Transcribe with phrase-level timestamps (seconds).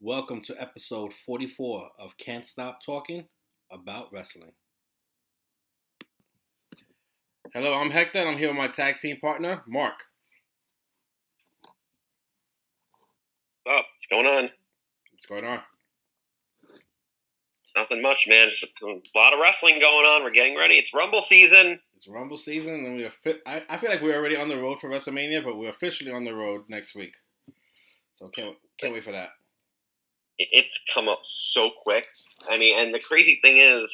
[0.00, 3.26] Welcome to episode 44 of Can't Stop Talking
[3.72, 4.52] About Wrestling.
[7.52, 9.94] Hello, I'm Hector, and I'm here with my tag team partner, Mark.
[13.66, 14.44] Oh, what's going on?
[14.44, 15.58] What's going on?
[17.76, 18.50] Nothing much, man.
[18.50, 20.22] Just a lot of wrestling going on.
[20.22, 20.74] We're getting ready.
[20.76, 21.80] It's Rumble season.
[21.96, 23.12] It's Rumble season, and we are.
[23.24, 26.12] Fi- I, I feel like we're already on the road for WrestleMania, but we're officially
[26.12, 27.14] on the road next week.
[28.14, 29.30] So can't can't wait for that.
[30.38, 32.06] It's come up so quick.
[32.48, 33.90] I mean, and the crazy thing is,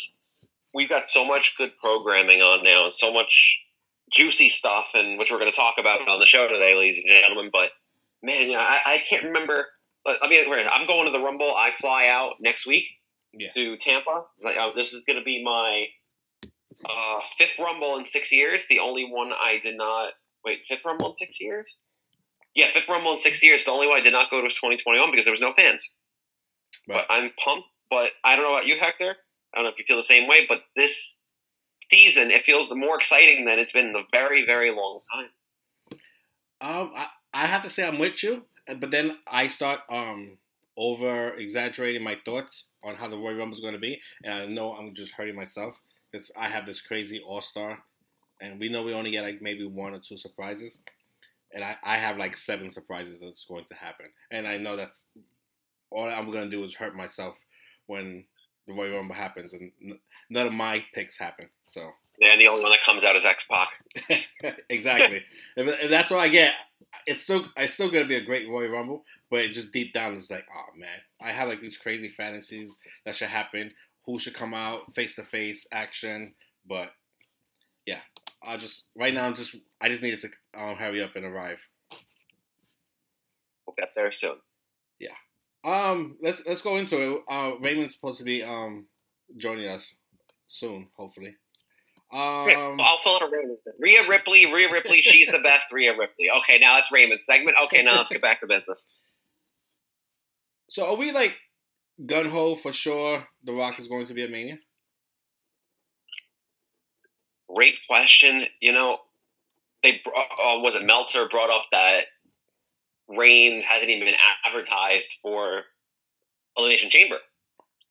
[0.74, 3.60] we've got so much good programming on now, and so much
[4.12, 7.06] juicy stuff, and which we're going to talk about on the show today, ladies and
[7.08, 7.50] gentlemen.
[7.52, 7.70] But
[8.22, 9.66] man, I, I can't remember.
[10.06, 11.54] I mean, I'm going to the Rumble.
[11.56, 12.84] I fly out next week
[13.32, 13.48] Yeah.
[13.54, 14.24] to Tampa.
[14.42, 15.86] Like, oh, this is going to be my
[16.84, 18.66] uh, fifth Rumble in six years.
[18.68, 20.12] The only one I did not
[20.44, 20.60] wait.
[20.68, 21.78] Fifth Rumble in six years.
[22.54, 23.64] Yeah, fifth Rumble in six years.
[23.64, 25.96] The only one I did not go to was 2021 because there was no fans.
[26.88, 27.04] Right.
[27.08, 27.68] But I'm pumped.
[27.90, 29.16] But I don't know about you, Hector.
[29.52, 30.46] I don't know if you feel the same way.
[30.48, 31.14] But this
[31.90, 35.28] season, it feels more exciting than it's been in a very, very long time.
[36.60, 38.44] Um, I, I have to say I'm with you,
[38.78, 40.38] but then I start um
[40.76, 44.46] over exaggerating my thoughts on how the Royal Rumble is going to be, and I
[44.46, 45.76] know I'm just hurting myself
[46.10, 47.78] because I have this crazy All Star,
[48.40, 50.80] and we know we only get like maybe one or two surprises,
[51.52, 55.04] and I, I have like seven surprises that's going to happen, and I know that's
[55.94, 57.36] all I'm going to do is hurt myself
[57.86, 58.24] when
[58.66, 59.70] the Royal Rumble happens, and
[60.30, 61.48] none of my picks happen.
[61.68, 63.68] So And the only one that comes out is X Pac.
[64.68, 65.22] exactly.
[65.56, 66.54] if, if that's what I get,
[67.06, 70.30] it's still it's still gonna be a great Royal Rumble, but just deep down it's
[70.30, 73.72] like, oh man, I have like these crazy fantasies that should happen.
[74.06, 76.34] Who should come out face to face action?
[76.66, 76.92] But
[77.86, 78.00] yeah,
[78.42, 81.60] I just right now I'm just I just needed to um, hurry up and arrive.
[83.66, 84.36] We'll get there soon.
[85.64, 87.22] Um, let's let's go into it.
[87.28, 88.86] Uh, Raymond's supposed to be um
[89.36, 89.94] joining us
[90.46, 91.36] soon, hopefully.
[92.12, 93.58] Um, I'll fill in for Raymond.
[93.80, 96.26] Rhea Ripley, Rhea Ripley, she's the best Rhea Ripley.
[96.38, 97.56] Okay, now that's Raymond's segment.
[97.64, 98.92] Okay, now let's get back to business.
[100.68, 101.34] so are we like
[102.06, 103.26] gun ho for sure?
[103.42, 104.58] The Rock is going to be a Mania.
[107.52, 108.44] Great question.
[108.60, 108.98] You know,
[109.82, 112.04] they brought, uh, was it Meltzer brought up that
[113.08, 114.14] Reigns hasn't even been
[114.46, 115.62] advertised for
[116.56, 117.18] Elimination Chamber,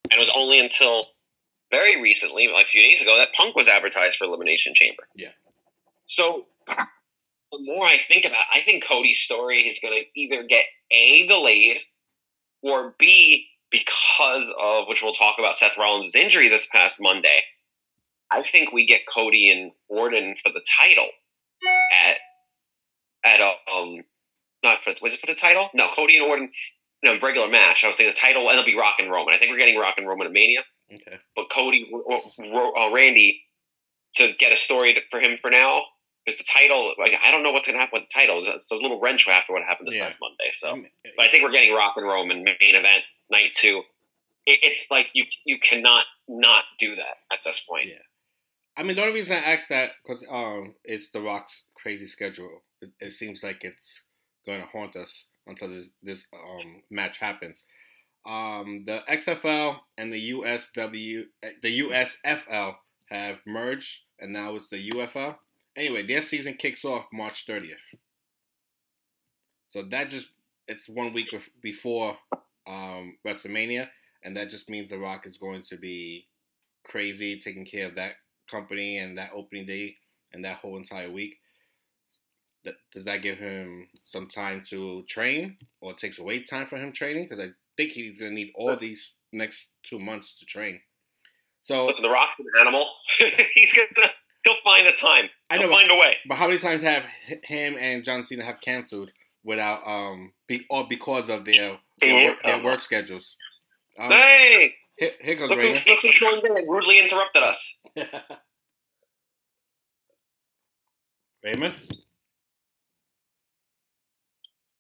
[0.10, 1.06] and it was only until
[1.72, 5.04] very recently, like a few days ago, that Punk was advertised for Elimination Chamber.
[5.16, 5.30] Yeah.
[6.06, 10.44] So the more I think about, it, I think Cody's story is going to either
[10.44, 11.78] get a delayed
[12.62, 17.42] or b because of which we'll talk about Seth Rollins' injury this past Monday.
[18.32, 21.08] I think we get Cody and Orton for the title
[21.92, 22.18] at
[23.26, 24.04] at um
[24.64, 25.70] not for was it for the title?
[25.74, 26.52] No, Cody and Orton.
[27.04, 27.84] No, regular match.
[27.84, 29.34] I was thinking the title, and it'll be Rock and Roman.
[29.34, 30.62] I think we're getting Rock and Roman at Mania,
[30.94, 31.18] Okay.
[31.36, 33.44] but Cody, Ro- Ro- uh, Randy,
[34.16, 35.84] to get a story to, for him for now.
[36.26, 38.40] Because the title, like I don't know what's gonna happen with the title.
[38.40, 40.06] It's a, it's a little wrench after what happened this Yeah.
[40.06, 40.52] last Monday.
[40.54, 40.82] So,
[41.18, 43.82] but I think we're getting Rock and Roman main event night two.
[44.46, 47.88] It, it's like you you cannot not do that at this point.
[47.88, 47.96] Yeah.
[48.78, 52.64] I mean, the only reason I asked that because um, it's The Rock's crazy schedule.
[52.82, 54.04] It, it seems like it's
[54.46, 57.66] going to haunt us until this this um, match happens.
[58.26, 62.76] Um, the XFL and the USW, uh, the USFL
[63.10, 65.36] have merged, and now it's the UFL.
[65.76, 67.98] Anyway, their season kicks off March 30th.
[69.68, 70.28] So that just
[70.68, 72.18] it's one week before
[72.68, 73.90] um, WrestleMania,
[74.24, 76.28] and that just means The Rock is going to be
[76.86, 78.14] crazy taking care of that
[78.50, 79.98] company and that opening day
[80.32, 81.40] and that whole entire week.
[82.94, 87.28] Does that give him some time to train, or takes away time for him training?
[87.28, 90.80] Because I think he's gonna need all these next two months to train.
[91.62, 92.86] So Look, The Rock's an animal.
[93.54, 93.88] He's gonna
[94.44, 95.30] he'll find the time.
[95.50, 96.18] I He'll know, find a way.
[96.28, 97.04] but how many times have
[97.44, 99.12] him and John Cena have canceled
[99.46, 103.36] without um be, or because of their their, work, their work schedules?
[103.98, 106.68] Um, hey, here, here goes look, who- look who's in.
[106.68, 107.78] Rudely interrupted us.
[111.44, 111.76] Raymond.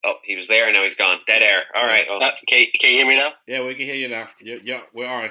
[0.05, 1.19] Oh, he was there and now he's gone.
[1.27, 1.61] Dead air.
[1.75, 2.05] All right.
[2.09, 3.31] Well, Uh, can, can you hear me now?
[3.47, 4.27] Yeah, we can hear you now.
[4.41, 5.29] Yeah, yeah we're on.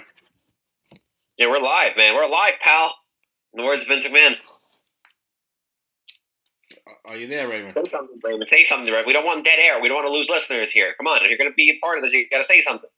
[1.39, 2.15] yeah, we're live, man.
[2.15, 2.95] We're live, pal.
[3.53, 4.37] In the words of Vince McMahon.
[7.05, 7.75] Are you there, Raymond?
[7.75, 8.49] Say something, Raymond.
[8.49, 9.07] Say something, Rick.
[9.07, 9.81] We don't want dead air.
[9.81, 10.95] We don't want to lose listeners here.
[10.97, 11.23] Come on.
[11.23, 12.89] If you're going to be a part of this, you got to say something.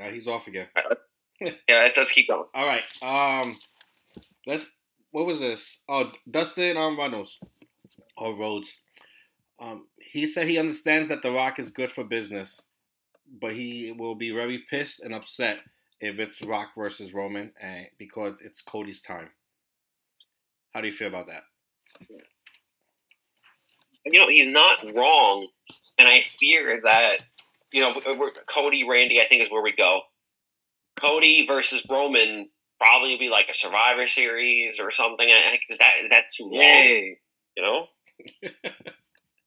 [0.00, 0.66] Uh, he's off again.
[1.40, 2.44] Yeah, let's, let's keep going.
[2.54, 2.84] All right.
[3.02, 3.58] Um,
[4.46, 4.70] let's.
[5.10, 5.82] What was this?
[5.88, 7.40] Oh, Dustin on Runnels
[8.16, 8.76] or Rhodes.
[9.60, 12.60] Um, he said he understands that The Rock is good for business,
[13.40, 15.60] but he will be very pissed and upset
[16.00, 19.30] if it's Rock versus Roman, and because it's Cody's time.
[20.74, 21.44] How do you feel about that?
[24.04, 25.46] You know, he's not wrong,
[25.96, 27.20] and I fear that
[27.72, 27.94] you know
[28.46, 29.18] Cody Randy.
[29.18, 30.02] I think is where we go.
[31.00, 35.26] Cody versus Roman probably be like a Survivor Series or something.
[35.70, 36.60] Is that is that too long?
[36.60, 37.18] Yay.
[37.56, 37.86] You know.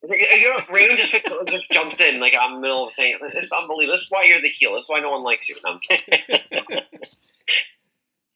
[0.10, 1.12] you know, Raymond just,
[1.48, 3.94] just jumps in like I'm in the middle of saying, "It's unbelievable.
[3.94, 4.74] This is why you're the heel.
[4.74, 5.80] This is why no one likes you." No,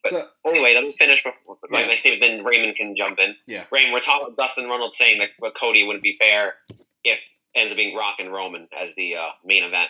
[0.04, 1.88] but so, anyway, let me finish before yeah.
[1.88, 2.22] my statement.
[2.22, 3.36] Then Raymond can jump in.
[3.46, 6.56] Yeah, Raymond, we're talking about Dustin Reynolds saying that well, Cody wouldn't be fair
[7.04, 7.22] if
[7.56, 9.90] ends up being Rock and Roman as the uh, main event.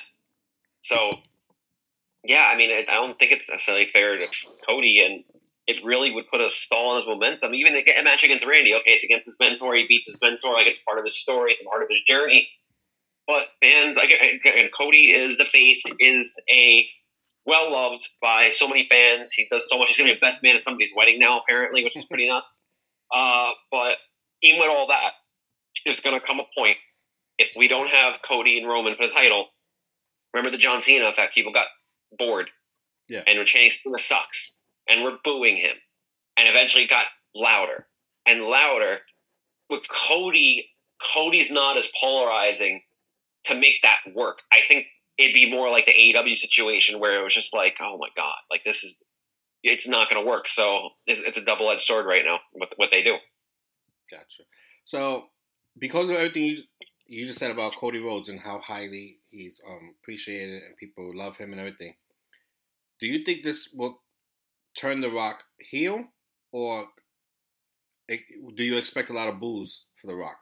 [0.82, 1.12] So,
[2.24, 4.28] yeah, I mean, I don't think it's necessarily fair to
[4.68, 5.24] Cody, and
[5.70, 7.54] it really would put a stall on his momentum.
[7.54, 9.76] Even a match against Randy, okay, it's against his mentor.
[9.76, 10.54] He beats his mentor.
[10.54, 11.52] Like it's part of his story.
[11.52, 12.50] It's part of his journey.
[13.28, 15.84] But fans, like, and Cody is the face.
[16.00, 16.86] Is a
[17.46, 19.32] well loved by so many fans.
[19.32, 19.90] He does so much.
[19.90, 22.52] He's gonna be a best man at somebody's wedding now, apparently, which is pretty nuts.
[23.14, 23.94] Uh, but
[24.42, 25.12] even with all that,
[25.86, 26.78] there's gonna come a point
[27.38, 29.46] if we don't have Cody and Roman for the title.
[30.34, 31.36] Remember the John Cena effect?
[31.36, 31.68] People got
[32.18, 32.50] bored.
[33.08, 33.22] Yeah.
[33.28, 34.59] And the sucks
[34.90, 35.76] and we're booing him.
[36.38, 37.06] And eventually got
[37.36, 37.86] louder
[38.26, 38.98] and louder.
[39.70, 40.70] With Cody,
[41.14, 42.82] Cody's not as polarizing
[43.46, 44.40] to make that work.
[44.52, 44.86] I think
[45.18, 48.38] it'd be more like the AEW situation where it was just like, oh my god,
[48.50, 48.98] like this is,
[49.64, 50.48] it's not going to work.
[50.48, 52.40] So it's, it's a double edged sword right now.
[52.54, 53.16] What what they do.
[54.10, 54.44] Gotcha.
[54.86, 55.26] So
[55.78, 56.64] because of everything you
[57.06, 61.38] you just said about Cody Rhodes and how highly he's um, appreciated and people love
[61.38, 61.96] him and everything,
[63.00, 64.00] do you think this will
[64.80, 66.06] turn The Rock heel,
[66.52, 66.88] or
[68.10, 70.38] do you expect a lot of boos for The Rock?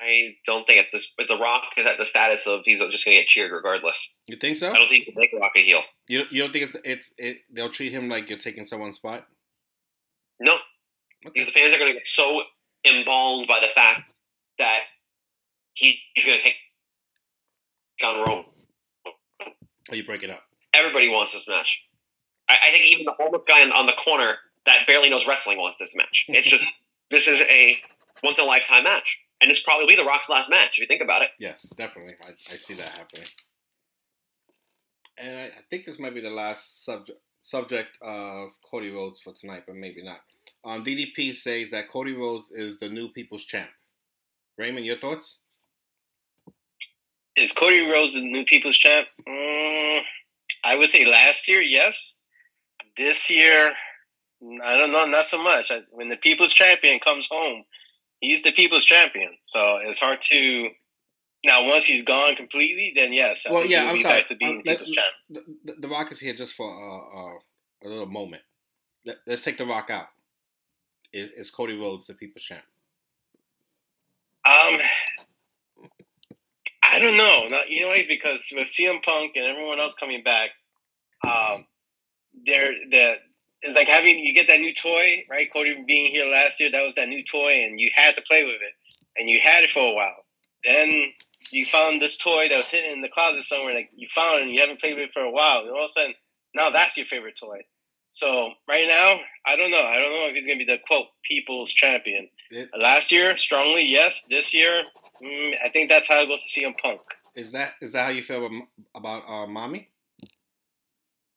[0.00, 3.16] I don't think at this, The Rock is at the status of he's just going
[3.16, 4.14] to get cheered regardless.
[4.26, 4.70] You think so?
[4.70, 5.82] I don't think you can make The Rock a heel.
[6.08, 9.26] You you don't think it's it's it, they'll treat him like you're taking someone's spot?
[10.40, 11.32] No, okay.
[11.34, 12.42] because the fans are going to get so
[12.86, 14.14] embalmed by the fact
[14.58, 14.80] that
[15.74, 16.56] he, he's going to take
[18.02, 18.44] on Rome.
[19.88, 20.42] How you break it up?
[20.74, 21.82] Everybody wants this match.
[22.48, 24.36] I, I think even the homeless guy on, on the corner
[24.66, 26.26] that barely knows wrestling wants this match.
[26.28, 26.66] It's just
[27.10, 27.78] this is a
[28.22, 30.86] once in a lifetime match, and this probably be the Rock's last match if you
[30.86, 31.30] think about it.
[31.38, 32.14] Yes, definitely.
[32.22, 33.26] I, I see that happening.
[35.18, 39.32] And I, I, think this might be the last subject subject of Cody Rhodes for
[39.32, 40.20] tonight, but maybe not.
[40.64, 43.70] Um, DDP says that Cody Rhodes is the new People's Champ.
[44.58, 45.38] Raymond, your thoughts?
[47.36, 49.08] Is Cody Rhodes the new People's Champ?
[49.26, 50.00] Mm,
[50.64, 52.18] I would say last year, yes.
[52.96, 53.72] This year,
[54.62, 55.70] I don't know, not so much.
[55.70, 57.64] I, when the people's champion comes home,
[58.20, 59.36] he's the people's champion.
[59.42, 60.68] So it's hard to.
[61.42, 63.46] Now, once he's gone completely, then yes.
[63.48, 64.24] I well, yeah, I'm sorry.
[64.42, 67.38] Um, let, the, the, the, Rock is here just for uh, uh,
[67.84, 68.42] a little moment.
[69.06, 70.08] Let, us take the Rock out.
[71.14, 72.62] Is, is Cody Rhodes the people's champ?
[74.46, 74.80] Um,
[76.90, 77.48] I don't know.
[77.48, 80.50] Not, you know, because with CM Punk and everyone else coming back,
[81.24, 81.66] um,
[82.46, 83.14] there the
[83.62, 85.48] it's like having you get that new toy, right?
[85.52, 88.42] Cody being here last year, that was that new toy, and you had to play
[88.42, 88.74] with it,
[89.16, 90.24] and you had it for a while.
[90.64, 91.12] Then
[91.52, 94.42] you found this toy that was hidden in the closet somewhere, like you found it
[94.42, 95.60] and you haven't played with it for a while.
[95.60, 96.14] And all of a sudden,
[96.54, 97.60] now that's your favorite toy.
[98.10, 99.82] So right now, I don't know.
[99.82, 102.28] I don't know if he's gonna be the quote people's champion.
[102.50, 104.24] It, Last year, strongly yes.
[104.28, 104.82] This year,
[105.22, 107.00] Mm, I think that's how it goes to CM Punk.
[107.34, 108.62] Is that is that how you feel about,
[108.94, 109.88] about uh, mommy?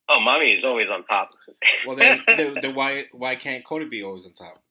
[0.09, 1.31] Oh, mommy is always on top.
[1.87, 4.61] well, then, then, then why why can't Cody be always on top?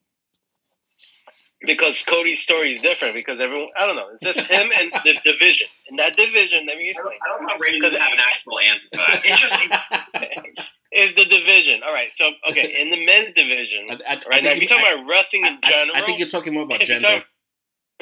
[1.65, 3.15] Because Cody's story is different.
[3.15, 5.69] Because everyone, I don't know, it's just him and the division.
[5.89, 7.19] In that division, let me explain.
[7.25, 9.25] I don't, I don't know Raymond have an actual answer to that.
[10.13, 10.55] Interesting.
[10.93, 11.81] is the division.
[11.87, 14.69] All right, so okay, in the men's division, I, I, right I now, if you're
[14.69, 17.23] talking I, about wrestling in general, I, think you're talking more about gender.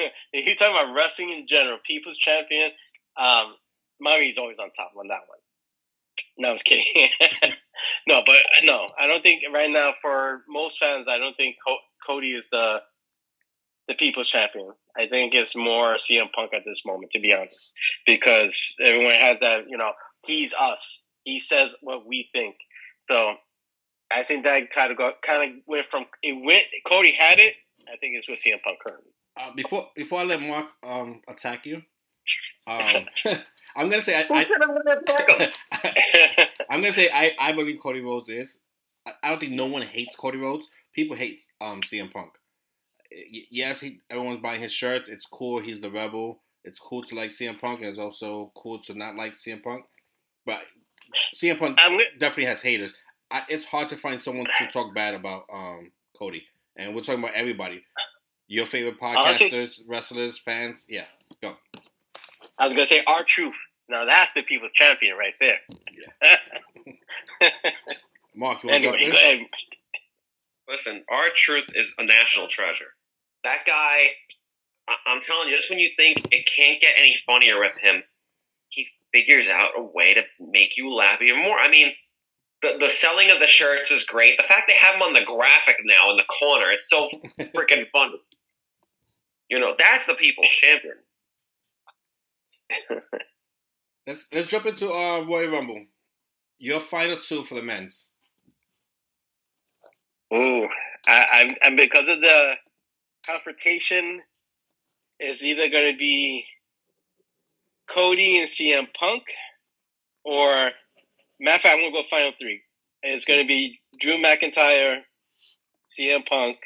[0.31, 1.77] He's talking about wrestling in general.
[1.85, 2.71] People's champion.
[3.19, 3.55] Um,
[3.99, 5.39] Mommy's always on top on that one.
[6.37, 6.85] No, I was kidding.
[8.07, 11.77] no, but no, I don't think right now for most fans, I don't think Co-
[12.05, 12.77] Cody is the
[13.87, 14.71] the people's champion.
[14.97, 17.71] I think it's more CM Punk at this moment, to be honest,
[18.05, 19.65] because everyone has that.
[19.69, 19.91] You know,
[20.25, 21.03] he's us.
[21.23, 22.55] He says what we think.
[23.03, 23.35] So
[24.11, 26.63] I think that kind of got kind of went from it went.
[26.87, 27.53] Cody had it.
[27.91, 29.11] I think it's with CM Punk currently.
[29.39, 31.81] Uh, before before I let Mark um, attack you,
[32.67, 33.05] um,
[33.75, 34.45] I'm gonna say I, I,
[36.69, 38.59] am gonna say I, I believe Cody Rhodes is.
[39.07, 40.69] I, I, don't think no one hates Cody Rhodes.
[40.93, 42.31] People hate um, CM Punk.
[43.49, 45.09] Yes, he everyone's buying his shirts.
[45.09, 45.61] It's cool.
[45.61, 46.41] He's the rebel.
[46.63, 49.85] it's cool to like CM Punk, and it's also cool to not like CM Punk.
[50.45, 50.59] But
[51.35, 52.93] CM Punk I'm definitely has haters.
[53.29, 56.43] I, it's hard to find someone to talk bad about um, Cody,
[56.77, 57.83] and we're talking about everybody.
[58.51, 60.85] Your favorite Honestly- podcasters, wrestlers, fans.
[60.89, 61.05] Yeah,
[61.41, 61.55] go.
[62.59, 63.55] I was gonna say R-Truth.
[63.87, 65.59] Now that's the people's champion right there.
[67.39, 67.49] Yeah.
[68.35, 69.11] Mark, you want to anyway, jump go in?
[69.13, 69.47] ahead.
[70.67, 72.87] Listen, R-Truth is a national treasure.
[73.45, 74.07] That guy,
[74.89, 78.03] I- I'm telling you, just when you think it can't get any funnier with him,
[78.67, 81.57] he figures out a way to make you laugh even more.
[81.57, 81.93] I mean,
[82.61, 84.35] the, the selling of the shirts was great.
[84.37, 87.85] The fact they have him on the graphic now in the corner, it's so freaking
[87.93, 88.19] funny.
[89.51, 90.95] You know, that's the people's champion.
[94.07, 95.85] Let's let's jump into uh, Royal Rumble.
[96.57, 98.07] Your final two for the men's.
[100.33, 100.67] Ooh,
[101.05, 102.53] I, I'm, and because of the
[103.27, 104.21] confrontation,
[105.19, 106.45] it's either going to be
[107.93, 109.21] Cody and CM Punk,
[110.25, 110.71] or
[111.39, 112.63] matter of fact, I'm going to go final three.
[113.03, 115.01] And it's going to be Drew McIntyre,
[115.95, 116.57] CM Punk,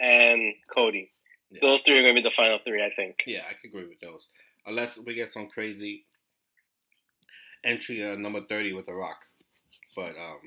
[0.00, 1.11] and Cody.
[1.52, 1.58] Yeah.
[1.62, 3.22] Those three are going to be the final three, I think.
[3.26, 4.26] Yeah, I could agree with those.
[4.66, 6.04] Unless we get some crazy
[7.64, 9.24] entry uh, number thirty with The Rock.
[9.94, 10.38] But um,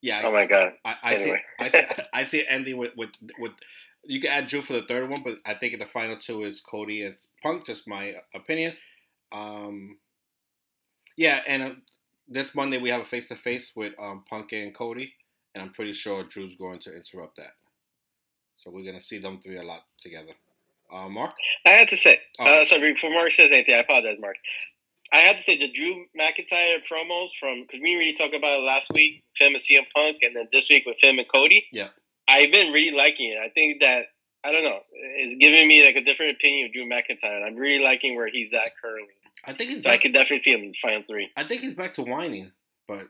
[0.00, 0.72] yeah, I- Oh my god!
[0.84, 1.34] I, I see.
[1.58, 1.82] I see.
[2.12, 3.52] I see it ending with, with with.
[4.04, 6.60] You can add Drew for the third one, but I think the final two is
[6.60, 7.66] Cody and Punk.
[7.66, 8.74] Just my opinion.
[9.30, 9.98] Um,
[11.16, 11.70] yeah, and uh,
[12.28, 15.14] this Monday we have a face to face with um, Punk and Cody,
[15.54, 17.52] and I'm pretty sure Drew's going to interrupt that.
[18.62, 20.32] So we're gonna see them three a lot together.
[20.92, 21.32] Uh, Mark,
[21.64, 22.44] I had to say, Oh.
[22.44, 24.36] uh, sorry, before Mark says anything, I apologize, Mark.
[25.12, 28.62] I had to say the Drew McIntyre promos from because we really talked about it
[28.62, 31.66] last week, him and CM Punk, and then this week with him and Cody.
[31.72, 31.88] Yeah.
[32.28, 33.38] I've been really liking it.
[33.38, 34.06] I think that
[34.44, 37.36] I don't know, it's giving me like a different opinion of Drew McIntyre.
[37.36, 39.14] and I'm really liking where he's at currently,
[39.44, 41.30] I think he's so I back, could definitely see him in final three.
[41.36, 42.50] I think he's back to whining,
[42.88, 43.08] but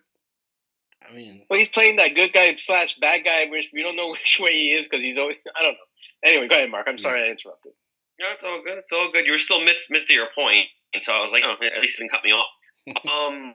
[1.11, 4.11] I mean, Well, he's playing that good guy slash bad guy, which we don't know
[4.13, 5.79] which way he is because he's always I don't know.
[6.25, 6.87] Anyway, go ahead, Mark.
[6.89, 7.73] I'm sorry I interrupted.
[8.21, 8.79] No, it's all good.
[8.79, 9.27] It's all good.
[9.27, 10.35] You were still missed, missed your point.
[10.37, 12.49] point, and so I was like, oh, at least it didn't cut me off.
[13.11, 13.55] um,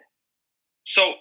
[0.83, 1.13] so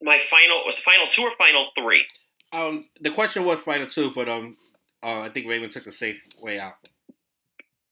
[0.00, 2.06] my final was the final two or final three.
[2.52, 4.56] um, the question was final two, but um,
[5.02, 6.74] uh, I think Raven took the safe way out.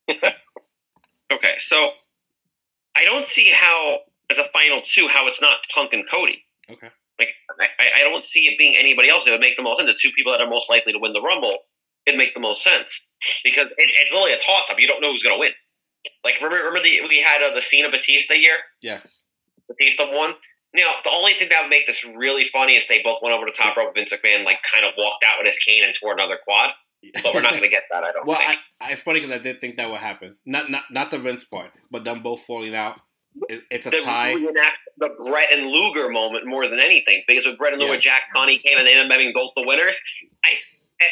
[1.33, 1.91] Okay, so
[2.97, 3.99] I don't see how
[4.31, 6.45] as a final two how it's not Punk and Cody.
[6.71, 6.89] Okay.
[7.19, 7.33] Like
[7.79, 9.27] I, I- don't see it being anybody else.
[9.27, 9.91] It would make the most sense.
[9.91, 11.57] The two people that are most likely to win the Rumble,
[12.07, 13.01] it'd make the most sense
[13.45, 14.79] because it, it's literally a toss up.
[14.79, 15.53] You don't know who's gonna win.
[16.25, 18.57] Like remember, remember the, we had uh, the Cena Batista year.
[18.83, 19.23] Yes.
[19.69, 20.35] Batista won.
[20.75, 23.47] Now, the only thing that would make this really funny is they both went over
[23.47, 23.95] the top rope.
[23.95, 26.71] Vince McMahon like kind of walked out with his cane and tore another quad.
[27.23, 28.03] But we're not going to get that.
[28.05, 28.59] I don't well, think.
[28.81, 30.37] I, I, it's funny because I did think that would happen.
[30.45, 33.01] Not not not the Vince part, but them both falling out.
[33.49, 34.33] It, it's a tie.
[34.33, 38.01] reenact the Brett and Luger moment more than anything because with Brett and Luger, Yeah.
[38.01, 39.99] Jack Tunney came and they ended up having both the winners.
[40.45, 40.55] I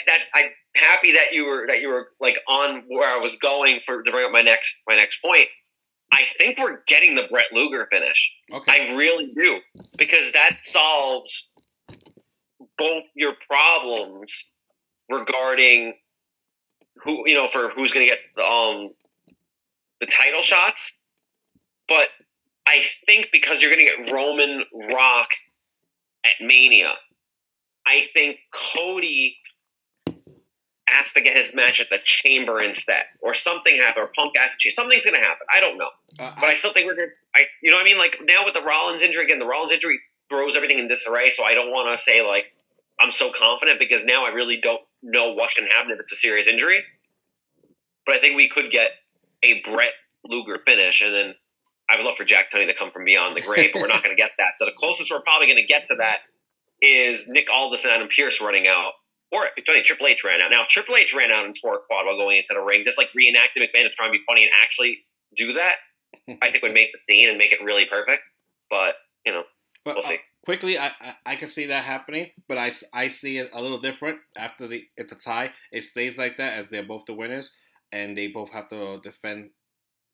[0.07, 3.81] that I'm happy that you were that you were like on where I was going
[3.85, 5.49] for to bring up my next my next point.
[6.12, 8.33] I think we're getting the Brett Luger finish.
[8.52, 8.90] Okay.
[8.90, 9.59] I really do
[9.99, 11.49] because that solves
[12.78, 14.33] both your problems
[15.11, 15.95] regarding
[17.02, 18.90] who you know for who's going to get um
[20.00, 20.93] the title shots,
[21.88, 22.09] but
[22.67, 25.29] I think because you're going to get Roman Rock
[26.25, 26.93] at Mania,
[27.87, 29.37] I think Cody
[30.87, 34.53] has to get his match at the Chamber instead, or something happen, or Punk has
[34.61, 34.71] to.
[34.71, 35.47] Something's going to happen.
[35.55, 35.88] I don't know.
[36.19, 37.09] Uh, But I still think we're gonna.
[37.35, 39.73] I, you know, what I mean, like now with the Rollins injury again, the Rollins
[39.73, 41.31] injury throws everything in disarray.
[41.31, 42.53] So I don't want to say like
[43.00, 46.17] I'm so confident because now I really don't know what can happen if it's a
[46.17, 46.83] serious injury.
[48.07, 48.91] But I think we could get
[49.43, 49.93] a Brett
[50.25, 51.35] Luger finish, and then
[51.88, 54.03] I would love for Jack Tunney to come from beyond the grave, but we're not
[54.05, 54.57] going to get that.
[54.57, 56.19] So the closest we're probably going to get to that
[56.81, 58.93] is Nick Aldis and Adam Pearce running out.
[59.33, 60.50] Or Tony Triple H ran out.
[60.50, 63.09] Now Triple H ran out in a quad while going into the ring, just like
[63.17, 64.99] reenacted McMahon to try and be funny and actually
[65.37, 65.75] do that.
[66.41, 68.31] I think would make the scene and make it really perfect.
[68.71, 68.95] But
[69.26, 69.43] you know,
[69.85, 70.19] but, we'll uh, see.
[70.45, 73.81] quickly, I, I I can see that happening, but I I see it a little
[73.81, 75.50] different after the it's a tie.
[75.73, 77.50] It stays like that as they're both the winners,
[77.91, 79.50] and they both have to defend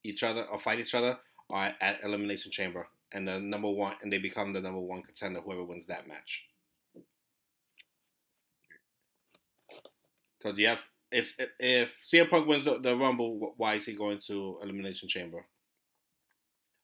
[0.03, 1.19] each other or fight each other
[1.51, 5.41] or at elimination chamber, and the number one and they become the number one contender
[5.41, 6.45] whoever wins that match.
[10.39, 14.59] Because have if if CM Punk wins the, the Rumble, why is he going to
[14.63, 15.45] elimination chamber?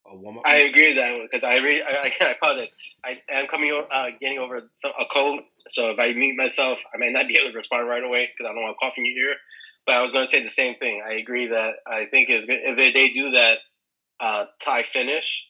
[0.09, 0.39] A warm.
[0.45, 2.73] I agree with that because I really, I, I apologize.
[3.05, 6.99] I am coming, uh, getting over some, a cold, so if I mute myself, I
[6.99, 9.07] might not be able to respond right away because I don't want to cough in
[9.07, 9.37] your ear.
[9.85, 11.03] But I was going to say the same thing.
[11.05, 12.47] I agree that I think if
[12.77, 13.59] they do that
[14.21, 15.47] uh, tie finish,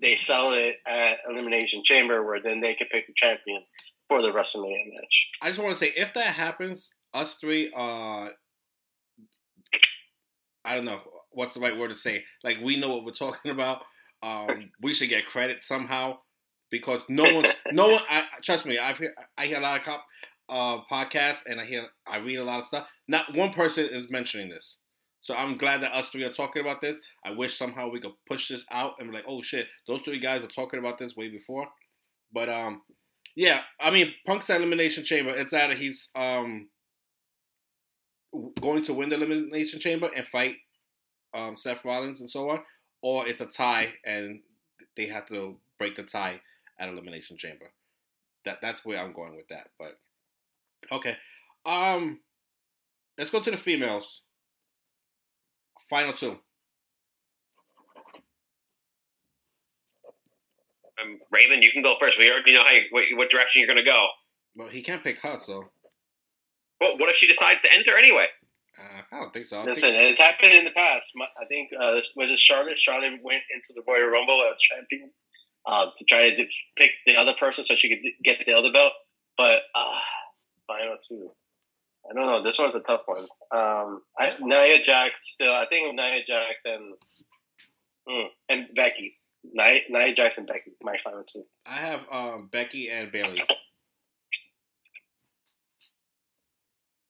[0.00, 3.62] they sell it at Elimination Chamber, where then they can pick the champion
[4.08, 5.28] for the WrestleMania match.
[5.42, 8.28] I just want to say, if that happens, us three, uh,
[10.64, 11.00] I don't know
[11.30, 12.24] what's the right word to say.
[12.44, 13.82] Like we know what we're talking about.
[14.22, 16.18] Um, we should get credit somehow
[16.70, 18.02] because no one's no one.
[18.08, 20.04] I, trust me, I've hear, I hear a lot of cop,
[20.48, 22.86] uh, podcasts and I hear I read a lot of stuff.
[23.08, 24.76] Not one person is mentioning this.
[25.20, 27.00] So I'm glad that us three are talking about this.
[27.24, 30.18] I wish somehow we could push this out and be like, oh shit, those three
[30.18, 31.68] guys were talking about this way before.
[32.32, 32.82] But um,
[33.36, 35.34] yeah, I mean, Punk's elimination chamber.
[35.34, 36.68] It's either he's um
[38.60, 40.56] going to win the elimination chamber and fight
[41.34, 42.60] um, Seth Rollins and so on,
[43.02, 44.40] or it's a tie and
[44.96, 46.40] they have to break the tie
[46.78, 47.66] at elimination chamber.
[48.44, 49.68] That that's where I'm going with that.
[49.78, 49.98] But
[50.90, 51.16] okay,
[51.66, 52.20] um,
[53.18, 54.22] let's go to the females.
[55.90, 56.38] Final two.
[61.02, 62.18] Um, Raven, you can go first.
[62.18, 64.06] We already know how you, what, what direction you're going to go.
[64.54, 65.64] Well, he can't pick her, so.
[66.80, 68.26] Well, what if she decides to enter anyway?
[68.78, 69.58] Uh, I don't think so.
[69.58, 70.12] I Listen, think...
[70.12, 71.06] it's happened in the past.
[71.40, 72.78] I think uh, was it Charlotte?
[72.78, 75.10] Charlotte went into the Royal Rumble as champion
[75.66, 76.44] uh, to try to
[76.76, 78.92] pick the other person so she could get the other belt.
[79.36, 79.98] But uh,
[80.66, 81.32] final two.
[82.08, 82.42] I don't know.
[82.42, 83.26] This one's a tough one.
[83.52, 85.52] Um, I, Nia Jax still.
[85.52, 86.94] I think Nia Jax and
[88.08, 89.16] mm, and Becky.
[89.44, 90.72] Nia, Nia Jax and Becky.
[90.82, 91.44] My final two.
[91.66, 93.42] I have um, Becky and Bayley.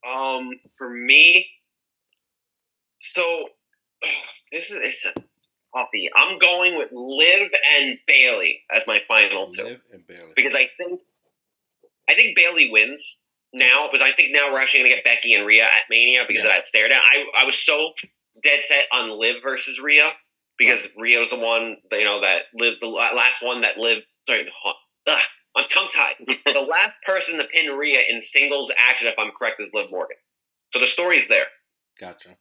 [0.06, 1.46] Um, for me,
[2.98, 3.44] so
[4.52, 5.14] this is it's a
[5.72, 6.10] coffee.
[6.14, 9.62] I'm going with Liv and Bayley as my final two.
[9.62, 10.32] Liv and Bayley.
[10.36, 11.00] Because I think
[12.08, 13.18] I think Bayley wins
[13.52, 16.44] now because I think now we're actually gonna get Becky and Rhea at Mania because
[16.44, 16.50] Yeah.
[16.50, 17.02] of that stare down.
[17.04, 17.92] I I was so
[18.42, 20.10] dead set on Liv versus Rhea
[20.58, 24.02] because Rhea's the one you know that lived the last one that lived.
[24.28, 24.50] Sorry,
[25.06, 25.20] ugh,
[25.56, 26.14] I'm tongue tied.
[26.44, 30.16] the last person to pin Rhea in singles action, if I'm correct, is Liv Morgan.
[30.72, 31.46] So the story's there.
[31.98, 32.36] Gotcha.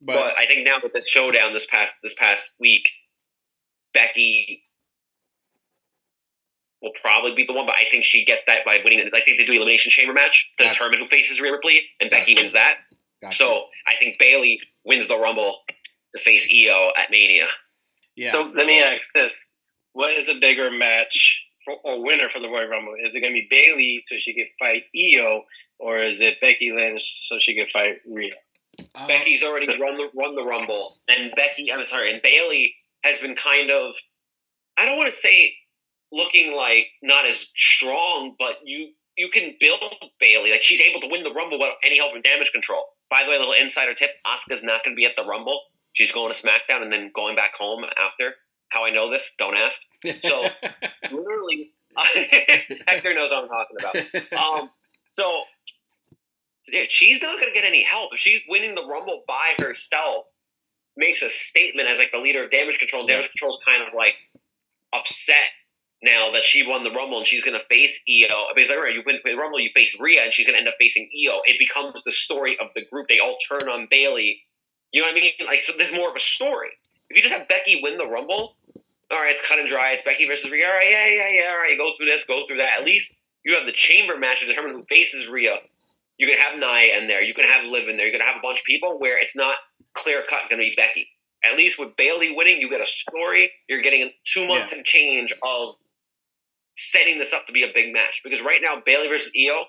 [0.00, 2.88] But, But, I think now with this showdown this past this past week,
[3.94, 4.62] Becky
[6.86, 7.66] will probably be the one.
[7.66, 9.00] But I think she gets that by winning.
[9.00, 10.74] I think they do the elimination chamber match to Gotcha.
[10.74, 12.74] determine who faces Rhea Ripley, and Becky wins that.
[13.20, 13.36] gotcha.
[13.36, 15.58] So I think Bayley wins the Rumble
[16.14, 17.46] to face Io at Mania.
[18.14, 18.30] yeah.
[18.30, 19.46] So let me ask this:
[19.92, 22.94] What is a bigger match for, or winner for the Royal Rumble?
[23.04, 25.42] Is it going to be Bayley so she can fight Io,
[25.78, 28.34] or is it Becky Lynch so she can fight Rhea?
[28.94, 33.18] Um, Becky's already run the run the Rumble, and Becky, I'm sorry, and Bayley has
[33.18, 33.94] been kind of,
[34.76, 35.54] I don't want to say
[36.12, 39.80] looking like not as strong, but you you can build
[40.20, 42.84] Bayley like she's able to win the Rumble without any help from damage control.
[43.10, 45.60] By the way, a little insider tip: Asuka's not going to be at the Rumble.
[45.94, 48.34] She's going to SmackDown and then going back home after.
[48.68, 49.32] How I know this?
[49.38, 49.80] Don't ask.
[50.22, 50.42] So
[51.10, 51.72] literally,
[52.86, 53.96] Hector knows what I'm talking about.
[54.36, 54.70] Um,
[55.02, 55.44] so
[56.68, 60.26] yeah, she's not going to get any help if she's winning the Rumble by herself.
[60.96, 63.06] Makes a statement as like the leader of Damage Control.
[63.06, 64.14] Damage Control's kind of like
[64.92, 65.44] upset
[66.06, 68.46] now that she won the Rumble and she's going to face Io.
[68.54, 70.60] Because like, all right, you win the Rumble, you face Rhea, and she's going to
[70.60, 71.42] end up facing Io.
[71.44, 73.08] It becomes the story of the group.
[73.08, 74.40] They all turn on Bayley.
[74.92, 75.32] You know what I mean?
[75.44, 76.70] Like, so there's more of a story.
[77.10, 78.56] If you just have Becky win the Rumble,
[79.10, 79.92] all right, it's cut and dry.
[79.92, 80.66] It's Becky versus Rhea.
[80.66, 81.50] All right, yeah, yeah, yeah.
[81.50, 82.80] All right, you go through this, go through that.
[82.80, 83.12] At least
[83.44, 85.58] you have the chamber match to determine who faces Rhea.
[86.18, 87.22] You can have Nia in there.
[87.22, 88.06] You can have Liv in there.
[88.06, 89.56] You're going to have a bunch of people where it's not
[89.94, 91.08] clear cut going to be Becky.
[91.44, 93.52] At least with Bayley winning, you get a story.
[93.68, 95.76] You're getting two months and change of
[96.76, 98.20] setting this up to be a big match.
[98.22, 99.64] Because right now, Bayley versus Io,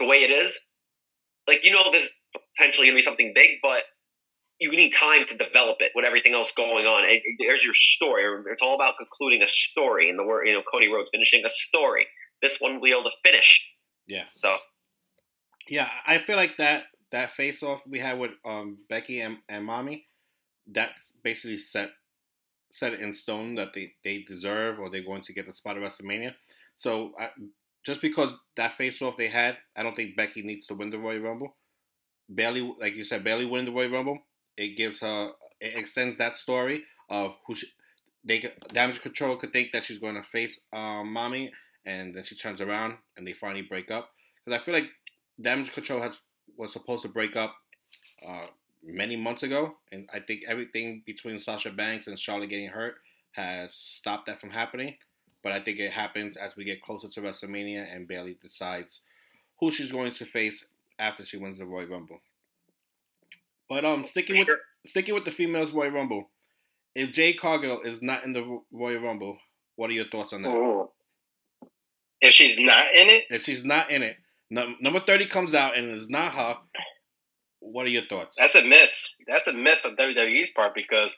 [0.00, 0.56] the way it is,
[1.46, 2.08] like you know, there's
[2.56, 3.82] potentially to be something big, but
[4.60, 7.04] you need time to develop it with everything else going on.
[7.04, 8.24] It, it- there's your story.
[8.50, 10.10] It's all about concluding a story.
[10.10, 12.06] And the word, you know, Cody Rhodes finishing a story.
[12.42, 13.60] This one will be able to finish.
[14.06, 14.24] Yeah.
[14.42, 14.56] So
[15.68, 19.64] Yeah, I feel like that that face off we had with um, Becky and, and
[19.64, 20.06] Mommy,
[20.70, 21.90] that's basically set
[22.70, 25.82] set in stone that they, they deserve or they're going to get the spot at
[25.82, 26.34] WrestleMania.
[26.76, 27.30] So I,
[27.84, 30.98] just because that face off they had, I don't think Becky needs to win the
[30.98, 31.54] Royal Rumble.
[32.32, 34.18] Bayley, like you said, Bayley winning the Royal Rumble,
[34.56, 37.66] it gives her it extends that story of who she,
[38.24, 41.52] they Damage Control could think that she's going to face um, Mommy,
[41.86, 44.10] and then she turns around and they finally break up.
[44.44, 44.90] Because I feel like
[45.40, 46.16] Damage Control has
[46.56, 47.54] was supposed to break up
[48.26, 48.46] uh,
[48.82, 52.96] many months ago, and I think everything between Sasha Banks and Charlotte getting hurt
[53.32, 54.96] has stopped that from happening.
[55.42, 59.02] But I think it happens as we get closer to WrestleMania and Bayley decides
[59.60, 60.64] who she's going to face
[60.98, 62.20] after she wins the Royal Rumble.
[63.68, 64.48] But um, sticking with
[64.84, 66.28] sticking with the females Royal Rumble,
[66.94, 69.38] if Jade Cargill is not in the Royal Rumble,
[69.76, 70.48] what are your thoughts on that?
[70.50, 70.90] Ooh.
[72.20, 74.16] If she's not in it, If she's not in it,
[74.50, 76.56] num- number thirty comes out and it's not her.
[77.60, 78.36] What are your thoughts?
[78.38, 79.16] that's a miss.
[79.26, 81.16] That's a miss on WWE's part because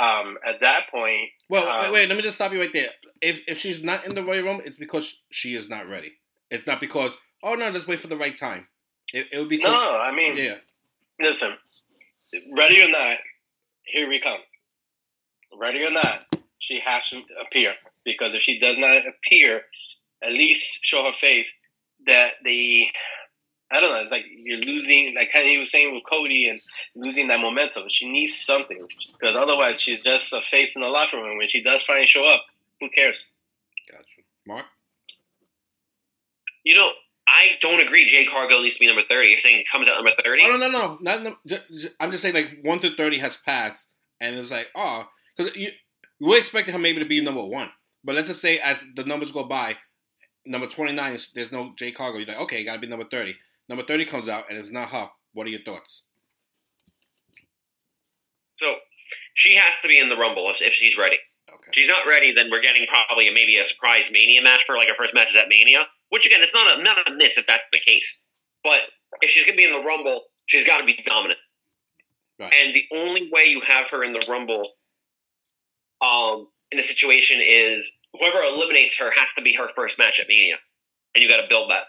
[0.00, 2.90] um, at that point, well, um, wait, wait, let me just stop you right there.
[3.20, 6.12] If if she's not in the Royal Rumble, it's because she is not ready.
[6.50, 8.68] It's not because oh no, let's wait for the right time.
[9.12, 10.56] It, it would be no, I mean, yeah,
[11.20, 11.52] listen,
[12.56, 13.18] ready or not,
[13.84, 14.38] here we come.
[15.58, 16.24] Ready or not,
[16.58, 17.74] she has to appear
[18.04, 19.62] because if she does not appear,
[20.22, 21.52] at least show her face
[22.06, 22.86] that the
[23.72, 26.48] I don't know, it's like you're losing, like kind of you was saying with Cody
[26.48, 26.60] and
[26.94, 27.84] losing that momentum.
[27.88, 28.86] She needs something
[29.18, 31.38] because otherwise she's just a face in the locker room.
[31.38, 32.42] When she does finally show up,
[32.80, 33.24] who cares?
[33.90, 34.04] gotcha.
[34.46, 34.66] Mark,
[36.64, 36.90] You know,
[37.26, 38.06] I don't agree.
[38.06, 39.28] Jade Cargill needs to be number thirty.
[39.30, 40.42] You're saying it comes out number thirty?
[40.44, 43.18] oh no no no, not num- ju- ju- I'm just saying like one to thirty
[43.18, 43.88] has passed,
[44.20, 45.06] and it's like oh,
[45.36, 45.70] because you
[46.20, 47.70] we expected her maybe to be number one,
[48.04, 49.76] but let's just say as the numbers go by,
[50.44, 52.20] number twenty nine is there's no Jade Cargill.
[52.20, 53.36] You're like okay, you gotta be number thirty.
[53.68, 55.08] Number thirty comes out and it's not her.
[55.32, 56.04] What are your thoughts?
[58.56, 58.74] So
[59.34, 61.16] she has to be in the Rumble if, if she's ready.
[61.48, 61.68] Okay.
[61.68, 64.76] If she's not ready, then we're getting probably a, maybe a surprise Mania match for
[64.76, 65.86] like her first match is at Mania.
[66.10, 68.22] Which again, it's not a not a miss if that's the case.
[68.62, 68.80] But
[69.20, 71.40] if she's gonna be in the Rumble, she's got to be dominant.
[72.38, 72.52] Right.
[72.52, 74.68] And the only way you have her in the Rumble,
[76.00, 80.28] um, in a situation is whoever eliminates her has to be her first match at
[80.28, 80.56] Mania,
[81.14, 81.84] and you got to build that.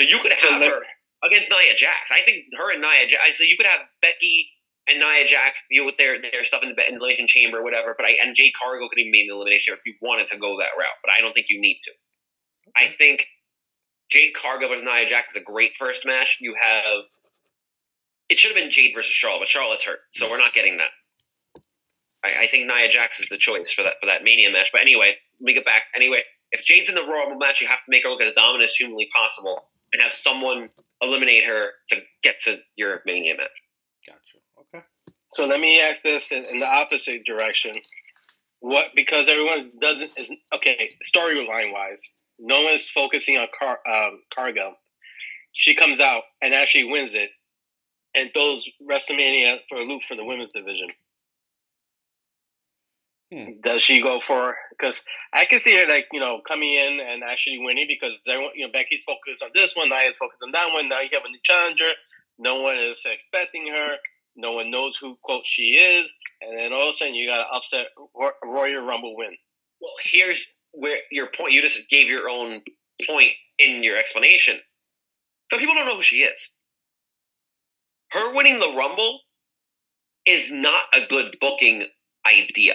[0.00, 0.80] So you could So have let- her
[1.24, 2.12] against Nia Jax.
[2.12, 3.38] I think her and Nia Jax.
[3.38, 4.48] So you could have Becky
[4.86, 7.94] and Nia Jax deal with their their stuff in the elimination chamber, or whatever.
[7.96, 10.28] But I and Jade Cargill could even be in the elimination chamber if you wanted
[10.28, 10.98] to go that route.
[11.02, 11.92] But I don't think you need to.
[12.76, 13.24] I think
[14.10, 16.38] Jade Cargill versus Nia Jax is a great first match.
[16.40, 17.04] You have
[18.28, 20.92] it should have been Jade versus Charlotte, but Charlotte's hurt, so we're not getting that.
[22.24, 24.70] I, I think Nia Jax is the choice for that for that Mania match.
[24.72, 25.82] But anyway, let me get back.
[25.94, 28.32] Anyway, if Jade's in the Royal Rumble match, you have to make her look as
[28.32, 33.48] dominant as humanly possible, and have someone eliminate her to get to your Mania match.
[34.06, 34.18] Gotcha.
[34.60, 34.84] Okay.
[35.28, 37.76] So let me ask this in, in the opposite direction.
[38.60, 42.00] What because everyone doesn't is okay storyline wise,
[42.38, 44.74] no one's focusing on Car, um, Cargill.
[45.52, 47.30] She comes out and actually wins it,
[48.14, 50.88] and throws WrestleMania for a loop for the women's division.
[53.32, 53.60] Hmm.
[53.62, 54.54] Does she go for?
[54.70, 58.52] Because I can see her like you know coming in and actually winning because everyone
[58.54, 60.88] you know Becky's focused on this one, Nia's focused on that one.
[60.88, 61.90] Now you have a new challenger.
[62.38, 63.96] No one is expecting her.
[64.36, 66.10] No one knows who quote she is,
[66.40, 69.36] and then all of a sudden you got an upset Ro- Royal Rumble win.
[69.80, 71.52] Well, here's where your point.
[71.52, 72.62] You just gave your own
[73.06, 74.58] point in your explanation.
[75.50, 76.38] Some people don't know who she is.
[78.10, 79.20] Her winning the Rumble
[80.26, 81.84] is not a good booking
[82.26, 82.74] idea.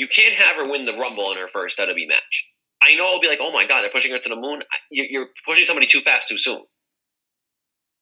[0.00, 2.34] You can't have her win the Rumble in her first WWE match.
[2.82, 4.62] I know it'll be like, oh my god, they're pushing her to the moon.
[4.90, 6.62] You- You're pushing somebody too fast, too soon.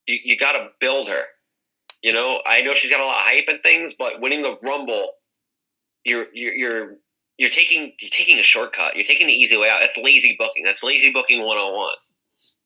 [0.07, 1.23] You you got to build her.
[2.03, 4.57] You know, I know she's got a lot of hype and things, but winning the
[4.63, 5.11] Rumble,
[6.05, 6.95] you're you're you're
[7.37, 8.95] you're taking you're taking a shortcut.
[8.95, 9.81] You're taking the easy way out.
[9.81, 10.63] That's lazy booking.
[10.65, 11.91] That's lazy booking 101.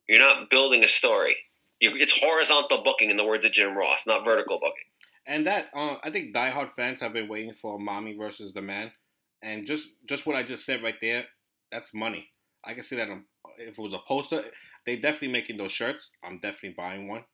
[0.08, 1.36] You're not building a story.
[1.80, 4.84] You, it's horizontal booking, in the words of Jim Ross, not vertical booking.
[5.26, 8.92] And that uh, I think diehard fans have been waiting for mommy versus the man,
[9.42, 11.24] and just just what I just said right there,
[11.70, 12.28] that's money.
[12.64, 13.24] I can see that on,
[13.58, 14.44] if it was a poster,
[14.86, 16.10] they definitely making those shirts.
[16.24, 17.24] I'm definitely buying one.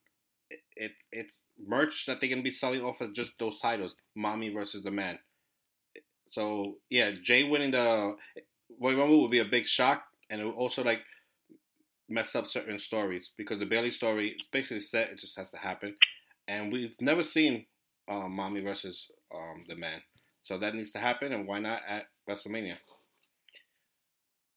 [0.50, 4.48] It, it it's merch that they're gonna be selling off of just those titles, mommy
[4.48, 5.18] versus the man.
[6.28, 8.16] So yeah, Jade winning the
[8.80, 11.00] Royal Rumble would be a big shock, and it would also like
[12.08, 15.10] mess up certain stories because the Bayley story is basically set.
[15.10, 15.96] It just has to happen,
[16.46, 17.66] and we've never seen
[18.10, 20.00] um, mommy versus um, the man,
[20.48, 21.32] so that needs to happen.
[21.34, 22.76] And why not at WrestleMania?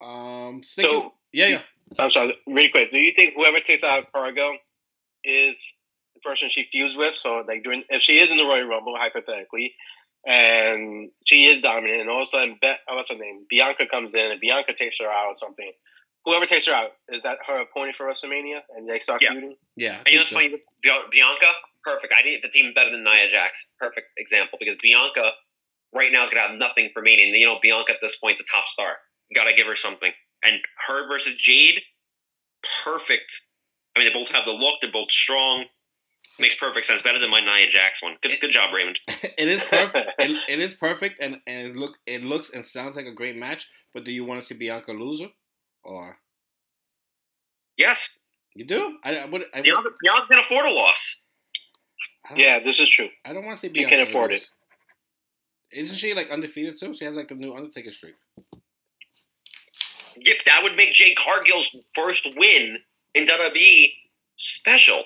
[0.02, 1.62] Um, sticking, So- yeah, yeah.
[2.00, 2.92] I'm sorry, really quick.
[2.92, 4.58] Do you think whoever takes out Cargill
[5.26, 5.74] is
[6.14, 7.16] the person she fused with?
[7.16, 9.76] So, like, during if she is in the Royal Rumble, hypothetically,
[10.26, 13.46] and she is dominant, and all of a sudden, Be- oh, what's her name?
[13.50, 15.72] Bianca comes in, and Bianca takes her out or something.
[16.24, 19.32] Whoever takes her out is that her opponent for WrestleMania, and they start Yeah.
[19.34, 19.58] feuding.
[19.76, 20.86] Yeah, I And you know think what's so.
[20.86, 21.08] funny?
[21.12, 21.52] Bianca,
[21.84, 22.14] perfect.
[22.14, 23.68] I think that's even better than Nia Jax.
[23.78, 25.34] Perfect example because Bianca
[25.94, 27.26] right now is gonna have nothing for Mania.
[27.26, 28.98] And you know, Bianca at this point is a top star.
[29.36, 30.12] Gotta give her something.
[30.44, 30.56] And
[30.88, 31.82] her versus Jade,
[32.84, 33.32] perfect.
[33.96, 34.76] I mean, they both have the look.
[34.82, 35.66] They're both strong.
[36.40, 37.02] Makes perfect sense.
[37.02, 38.16] Better than my Nia Jax one.
[38.22, 39.00] Good, good job, Raymond.
[39.08, 40.12] it is perfect.
[40.20, 43.36] it, it is perfect, and and it look it looks and sounds like a great
[43.36, 43.68] match.
[43.94, 45.22] But do you want to see Bianca lose
[45.84, 46.18] or
[47.78, 48.10] Yes,
[48.56, 48.98] you do?
[49.04, 49.44] I, I would.
[49.54, 51.18] I would Bianca, Bianca can afford a loss.
[52.36, 53.10] Yeah, this is true.
[53.26, 53.92] I don't want to see Bianca.
[53.92, 54.06] You Bianca.
[54.06, 54.50] can afford lose.
[55.74, 56.94] Isn't she like undefeated too?
[56.96, 58.16] She has like a new Undertaker streak.
[60.18, 62.78] Yep, that would make Jade Cargill's first win
[63.16, 63.92] in WWE
[64.38, 65.04] special.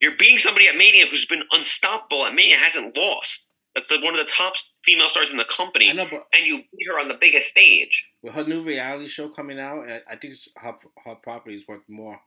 [0.00, 3.46] You're beating somebody at Mania who's been unstoppable at Mania, hasn't lost.
[3.74, 6.46] That's the, one of the top female stars in the company, I know, but and
[6.46, 8.04] you beat her on the biggest stage.
[8.22, 11.82] with her new reality show coming out, I, I think her her property is worth
[11.88, 12.20] more.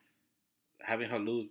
[0.82, 1.50] Having her lose,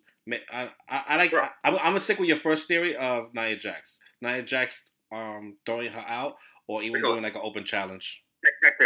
[0.53, 1.31] I I, I like.
[1.31, 1.47] Bro.
[1.65, 3.99] I, I'm gonna stick with your first theory of Nia Jax.
[4.21, 8.23] Nia Jax um throwing her out, or even doing like an open challenge.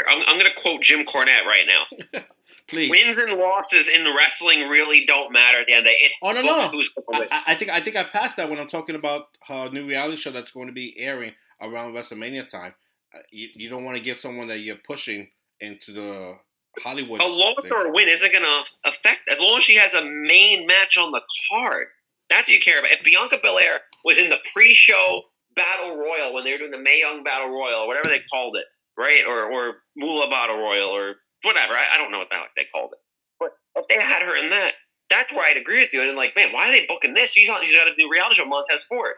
[0.09, 2.21] I'm, I'm going to quote Jim Cornette right now.
[2.69, 2.89] Please.
[2.91, 5.97] Wins and losses in wrestling really don't matter at the end of the day.
[6.03, 6.69] It's Oh, no, no.
[6.69, 7.29] who's going to win.
[7.33, 10.17] I, I- think I think I passed that when I'm talking about her new reality
[10.17, 12.75] show that's going to be airing around WrestleMania time.
[13.15, 15.29] Uh, You, you don't want to give someone that you're pushing
[15.61, 16.37] into the
[16.81, 17.21] Hollywood.
[17.21, 17.73] A loss thing.
[17.73, 20.97] or a win isn't going to affect as long as she has a main match
[20.97, 21.89] on the card.
[22.31, 22.93] That's what you care about.
[22.93, 25.23] If Bianca Belair was in the pre-show
[25.57, 28.57] battle royal when they were doing the Mae Young battle royal, or whatever they called
[28.57, 32.37] it, right, or or Moolah battle royal, or whatever, I, I don't know what the
[32.57, 33.01] they called it.
[33.39, 34.75] But if they had her in that,
[35.09, 36.03] that's where I'd agree with you.
[36.03, 37.33] And like, man, why are they booking this?
[37.33, 37.65] She's on.
[37.65, 39.15] She's got a new reality show, Montez Ford.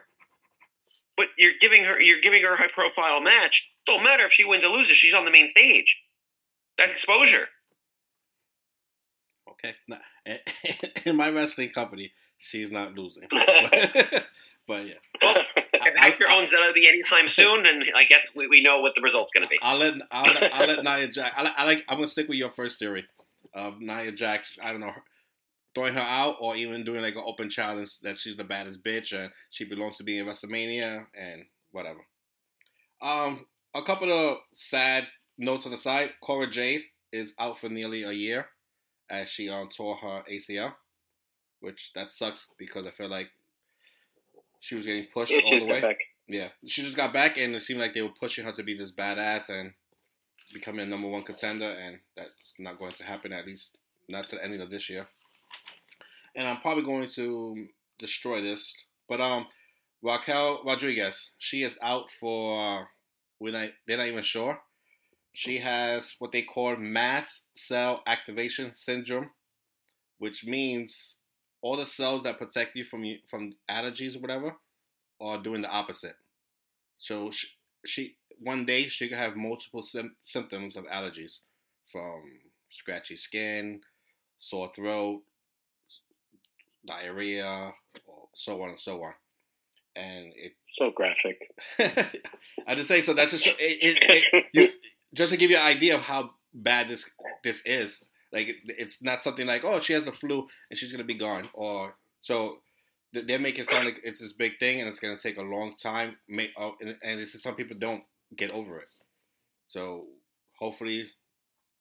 [1.16, 3.68] But you're giving her, you're giving her a high-profile match.
[3.86, 4.96] Don't matter if she wins or loses.
[4.96, 5.98] She's on the main stage.
[6.78, 7.46] That's exposure.
[9.50, 9.74] Okay.
[11.04, 13.24] In my wrestling company, she's not losing.
[14.66, 15.42] but yeah,
[15.86, 18.94] if I- Hector I- owns WWE anytime soon, then I guess we, we know what
[18.94, 19.58] the result's going to be.
[19.62, 21.34] I'll let I'll let, I'll let Nia Jax.
[21.36, 21.84] I, I like.
[21.88, 23.06] I'm gonna stick with your first theory
[23.54, 24.58] of Nia Jax.
[24.62, 24.92] I don't know,
[25.74, 29.12] throwing her out or even doing like an open challenge that she's the baddest bitch
[29.12, 32.00] and she belongs to being in WrestleMania and whatever.
[33.00, 35.04] Um, a couple of sad
[35.38, 36.10] notes on the side.
[36.22, 38.46] Cora Jade is out for nearly a year
[39.10, 40.72] as she um, tore her ACL,
[41.60, 43.28] which that sucks because I feel like
[44.62, 45.80] she was getting pushed It's all the way.
[45.80, 46.02] fact.
[46.28, 48.78] Yeah, she just got back, and it seemed like they were pushing her to be
[48.78, 49.72] this badass and
[50.54, 53.76] becoming a number one contender, and that's not going to happen at least
[54.08, 55.06] not to the ending of this year.
[56.36, 57.66] And I'm probably going to
[57.98, 58.72] destroy this,
[59.08, 59.46] but um,
[60.00, 62.86] Raquel Rodriguez, she is out for
[63.40, 64.58] we're not they're not even sure.
[65.34, 69.30] She has what they call mast cell activation syndrome,
[70.18, 71.18] which means
[71.62, 74.56] all the cells that protect you from you from allergies or whatever
[75.20, 76.16] are doing the opposite.
[76.98, 77.48] So she,
[77.86, 81.38] she one day she could have multiple sym- symptoms of allergies,
[81.90, 82.22] from
[82.68, 83.80] scratchy skin,
[84.38, 85.22] sore throat,
[85.88, 86.00] s-
[86.86, 87.72] diarrhea,
[88.06, 89.12] or so on and so on.
[89.94, 91.38] And it, So graphic.
[92.66, 93.14] I just say so.
[93.14, 94.68] That's just it, it, it, you
[95.14, 97.08] just to give you an idea of how bad this
[97.44, 98.02] this is.
[98.32, 101.14] Like it, it's not something like oh she has the flu and she's gonna be
[101.14, 102.58] gone or so
[103.12, 105.74] they're making it sound like it's this big thing and it's gonna take a long
[105.76, 106.16] time.
[106.56, 108.02] Oh, and, and it's some people don't
[108.36, 108.88] get over it.
[109.66, 110.06] So
[110.58, 111.06] hopefully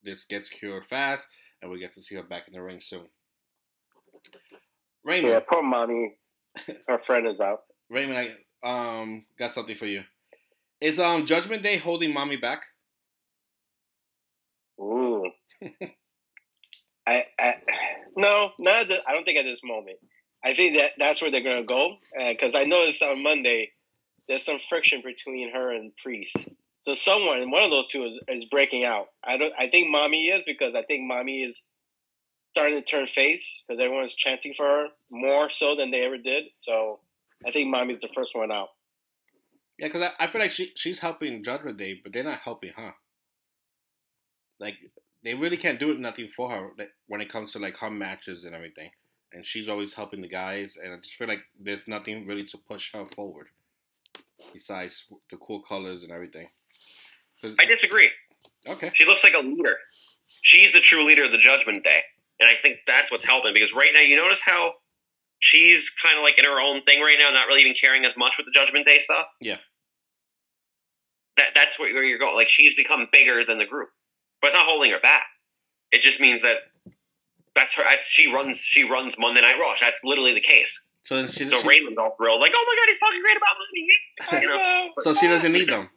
[0.03, 1.27] this gets cured fast
[1.61, 3.05] and we get to see her back in the ring soon.
[5.03, 6.15] Raymond, Yeah, poor mommy.
[6.87, 7.61] Her friend is out.
[7.89, 8.33] Raymond,
[8.63, 10.03] I um got something for you.
[10.81, 12.63] Is um Judgment Day holding mommy back?
[14.79, 15.23] Ooh.
[17.12, 17.54] I, I
[18.15, 19.97] no, not the, I don't think at this moment.
[20.43, 23.71] I think that that's where they're gonna go uh, because I noticed on Monday
[24.28, 26.36] there's some friction between her and Priest.
[26.84, 29.08] So someone, one of those two, is, is breaking out.
[29.24, 29.54] I don't.
[29.60, 31.62] I think mommy is because I think mommy is
[32.52, 36.45] starting to turn face because everyone's chanting for her more so than they ever did.
[36.60, 37.00] So
[37.45, 38.69] I think mommy's the first one out.
[39.78, 42.71] Yeah, because I, I feel like she she's helping Judgment Day, but they're not helping
[42.76, 42.93] her.
[44.60, 44.76] Like
[45.23, 46.69] they really can't do nothing for her
[47.07, 48.89] when it comes to like her matches and everything.
[49.34, 52.57] And she's always helping the guys, and I just feel like there's nothing really to
[52.57, 53.47] push her forward
[54.53, 56.49] besides the cool colors and everything.
[57.43, 58.10] I disagree.
[58.67, 59.77] okay, She looks like a leader.
[60.41, 62.01] She's the true leader of the Judgment Day,
[62.39, 64.73] and I think that's what's helping because right now you notice how
[65.39, 68.13] she's kind of like in her own thing right now, not really even caring as
[68.17, 69.27] much with the Judgment Day stuff.
[69.39, 69.57] Yeah.
[71.38, 72.36] That that's where where you're going.
[72.36, 73.89] Like she's become bigger than the group,
[74.41, 75.25] but it's not holding her back.
[75.91, 76.58] It just means that
[77.56, 77.84] that's her.
[78.08, 78.58] She runs.
[78.58, 79.73] She runs Monday Night Raw.
[79.80, 80.71] That's literally the case.
[81.06, 83.38] so then she, So she Raymond's all thrilled, like, "Oh my god, he's talking great
[83.38, 85.89] about money." You know, so she doesn't need them.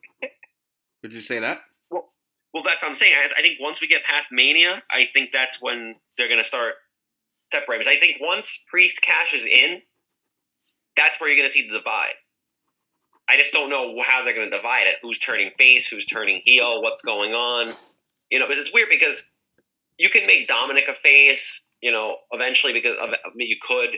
[1.02, 1.60] Would you say that?
[1.90, 3.12] Well, that's what I'm saying.
[3.14, 6.46] I, I think once we get past Mania, I think that's when they're going to
[6.48, 6.74] start
[7.50, 7.86] separating.
[7.88, 9.82] I think once Priest cashes in,
[10.96, 12.14] that's where you're going to see the divide.
[13.28, 14.96] I just don't know how they're going to divide it.
[15.02, 15.86] Who's turning face?
[15.88, 16.80] Who's turning heel?
[16.82, 17.74] What's going on?
[18.34, 19.22] You know, because it's weird because
[19.96, 21.62] you can make Dominic a face.
[21.80, 23.90] You know, eventually because of, I mean, you could.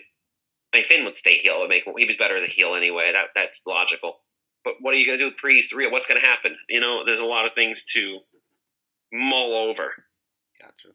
[0.74, 1.58] I mean, Finn would stay heel.
[1.60, 3.12] Would make he was better as a heel anyway.
[3.14, 4.18] That that's logical.
[4.62, 5.72] But what are you going to do with Priest?
[5.72, 5.90] Real?
[5.90, 6.54] What's going to happen?
[6.68, 8.18] You know, there's a lot of things to
[9.10, 9.88] mull over.
[10.60, 10.94] Gotcha.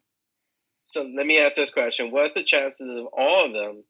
[0.85, 3.83] So let me ask this question: What's the chances of all of them?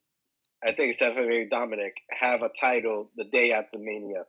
[0.63, 4.23] I think except for maybe Dominic have a title the day after Mania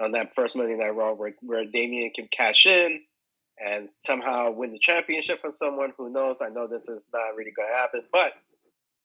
[0.00, 3.02] on that first Monday Night Raw, where, where Damian can cash in
[3.58, 6.38] and somehow win the championship from someone who knows.
[6.40, 8.32] I know this is not really going to happen, but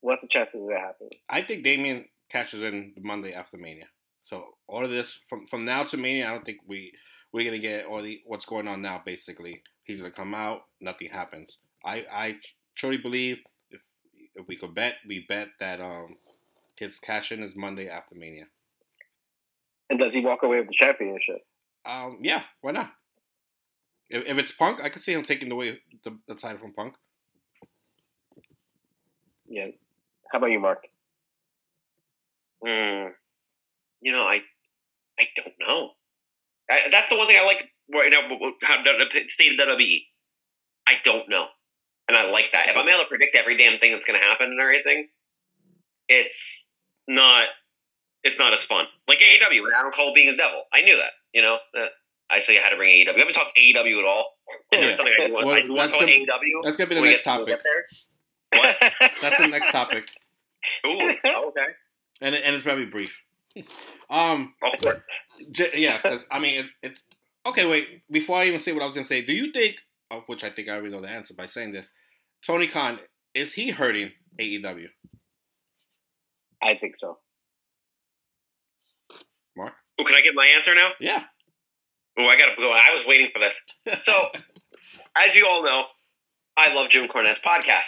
[0.01, 1.11] what's the chances of that happening?
[1.29, 3.85] I think Damian catches in the Monday after Mania.
[4.25, 6.93] So all of this from from now to Mania, I don't think we
[7.33, 9.01] we're gonna get all the what's going on now.
[9.03, 11.57] Basically, he's gonna come out, nothing happens.
[11.83, 12.35] I I
[12.77, 13.39] truly believe
[13.71, 13.81] if
[14.35, 16.17] if we could bet, we bet that um
[16.75, 18.45] his cash in is Monday after Mania.
[19.89, 21.43] And does he walk away with the championship?
[21.85, 22.91] Um, yeah, why not?
[24.09, 26.95] If, if it's Punk, I can see him taking away the, the title from Punk.
[29.47, 29.67] Yeah.
[30.31, 30.83] How about you, Mark?
[32.65, 33.13] Hmm.
[34.01, 34.41] You know, I
[35.19, 35.91] I don't know.
[36.69, 38.21] I, that's the one thing I like right now.
[38.61, 40.01] How the state of WWE.
[40.87, 41.45] I don't know,
[42.07, 42.69] and I like that.
[42.69, 45.07] If I'm able to predict every damn thing that's going to happen and everything,
[46.07, 46.67] it's
[47.07, 47.45] not
[48.23, 48.85] it's not as fun.
[49.07, 50.63] Like AEW with Adam Cole being a devil.
[50.73, 51.11] I knew that.
[51.33, 51.89] You know that.
[52.31, 53.13] Actually, I had to bring AEW.
[53.15, 54.33] We haven't talked AEW at all.
[54.71, 54.95] Yeah.
[54.97, 56.63] something I do want, Well, I do want that's to talk gonna- AEW.
[56.63, 57.65] That's gonna be the next get- when we topic.
[58.51, 58.75] What?
[59.21, 60.09] That's the next topic,
[60.85, 61.65] Ooh, oh, okay.
[62.21, 63.11] and and it's very brief.
[64.09, 65.05] Um, Of course.
[65.51, 67.03] J- yeah, because I mean, it's, it's
[67.45, 67.67] okay.
[67.67, 69.77] Wait, before I even say what I was gonna say, do you think,
[70.09, 71.91] of which I think I already know the answer by saying this,
[72.43, 72.99] Tony Khan
[73.35, 74.87] is he hurting AEW?
[76.63, 77.19] I think so.
[79.55, 79.73] Mark?
[80.01, 80.89] Ooh, can I get my answer now?
[80.99, 81.23] Yeah.
[82.19, 82.69] Oh, I gotta go.
[82.69, 84.03] I was waiting for this.
[84.03, 84.29] So,
[85.15, 85.83] as you all know,
[86.57, 87.87] I love Jim Cornette's podcast.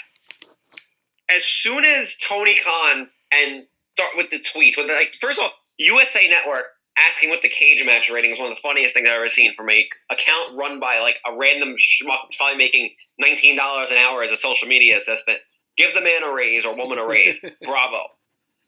[1.29, 5.43] As soon as Tony Khan and start with the tweets, with the, like first of
[5.43, 6.65] all, USA Network
[6.97, 9.53] asking what the cage match rating is one of the funniest things I've ever seen
[9.55, 13.97] from a account run by like a random schmuck that's probably making nineteen dollars an
[13.97, 15.39] hour as a social media assistant.
[15.75, 17.37] Give the man a raise or woman a raise.
[17.61, 18.03] Bravo.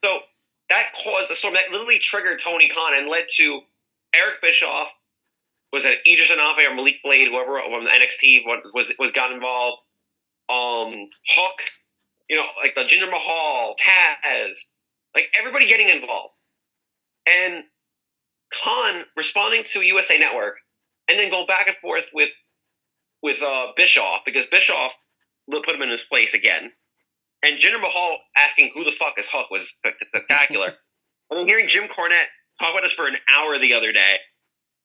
[0.03, 0.19] So
[0.69, 3.61] that caused the storm that literally triggered Tony Khan and led to
[4.13, 4.89] Eric Bischoff
[5.73, 9.31] was it Edris Enofé or Malik Blade, whoever from the NXT what- was was got
[9.31, 9.81] involved.
[10.49, 11.61] Um, Hook,
[12.29, 14.53] you know, like the Jinder Mahal, Taz,
[15.15, 16.35] like everybody getting involved,
[17.25, 17.63] and
[18.53, 20.57] Khan responding to USA Network,
[21.09, 22.29] and then go back and forth with
[23.23, 24.91] with uh, Bischoff because Bischoff
[25.49, 26.71] put him in his place again,
[27.41, 29.67] and Jinder Mahal asking who the fuck is Hook was
[30.07, 30.73] spectacular.
[31.31, 34.17] and then hearing Jim Cornette talk about this for an hour the other day.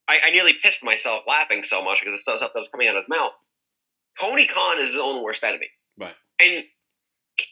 [0.08, 2.96] I, I nearly pissed myself laughing so much because the stuff that was coming out
[2.96, 3.32] of his mouth.
[4.20, 5.68] Tony Khan is his own worst enemy.
[5.98, 6.14] Right.
[6.40, 6.64] And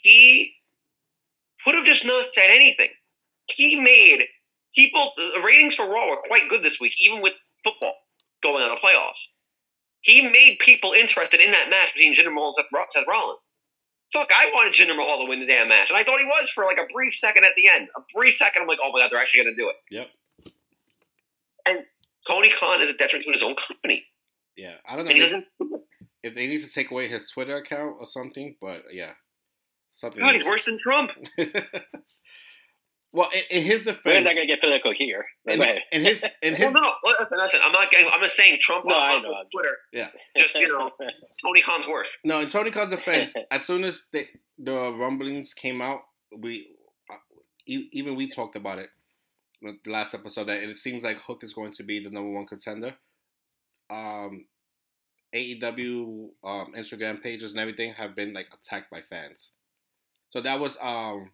[0.02, 0.52] he
[1.64, 2.88] would have just not said anything.
[3.46, 4.20] He made
[4.74, 7.94] people, the ratings for Raw were quite good this week, even with football
[8.42, 9.20] going on the playoffs.
[10.00, 13.40] He made people interested in that match between Jinder Mahal and Seth, Ro- Rollins.
[14.12, 16.48] Fuck, I wanted Jinder Mahal to win the damn match, and I thought he was
[16.54, 17.88] for like a brief second at the end.
[17.96, 19.76] A brief second, I'm like, oh my god, they're actually going to do it.
[19.90, 20.08] Yep.
[22.26, 24.04] Tony Khan is a detriment to his own company.
[24.56, 25.80] Yeah, I don't know And he if,
[26.22, 29.12] if they need to take away his Twitter account or something, but yeah,
[29.90, 30.20] something.
[30.20, 31.10] God, he's worse than Trump.
[33.12, 35.24] well, in, in his defense, We're not gonna get political here.
[35.46, 35.82] in, Go ahead.
[35.92, 37.60] in his in Well, his no, listen, listen.
[37.64, 37.90] I'm not.
[37.90, 39.44] Getting, I'm just saying Trump No, on, I on.
[39.52, 39.76] Twitter.
[39.92, 40.08] Yeah.
[40.36, 40.90] Just you know,
[41.44, 42.10] Tony Khan's worse.
[42.24, 44.26] no, in Tony Khan's defense, as soon as the
[44.58, 46.00] the rumblings came out,
[46.36, 46.68] we
[47.10, 47.14] uh,
[47.66, 48.88] e- even we talked about it
[49.66, 52.30] with the last episode that it seems like Hook is going to be the number
[52.30, 52.94] one contender.
[53.90, 54.46] Um,
[55.34, 59.50] AEW um, Instagram pages and everything have been like attacked by fans.
[60.30, 61.30] So that was um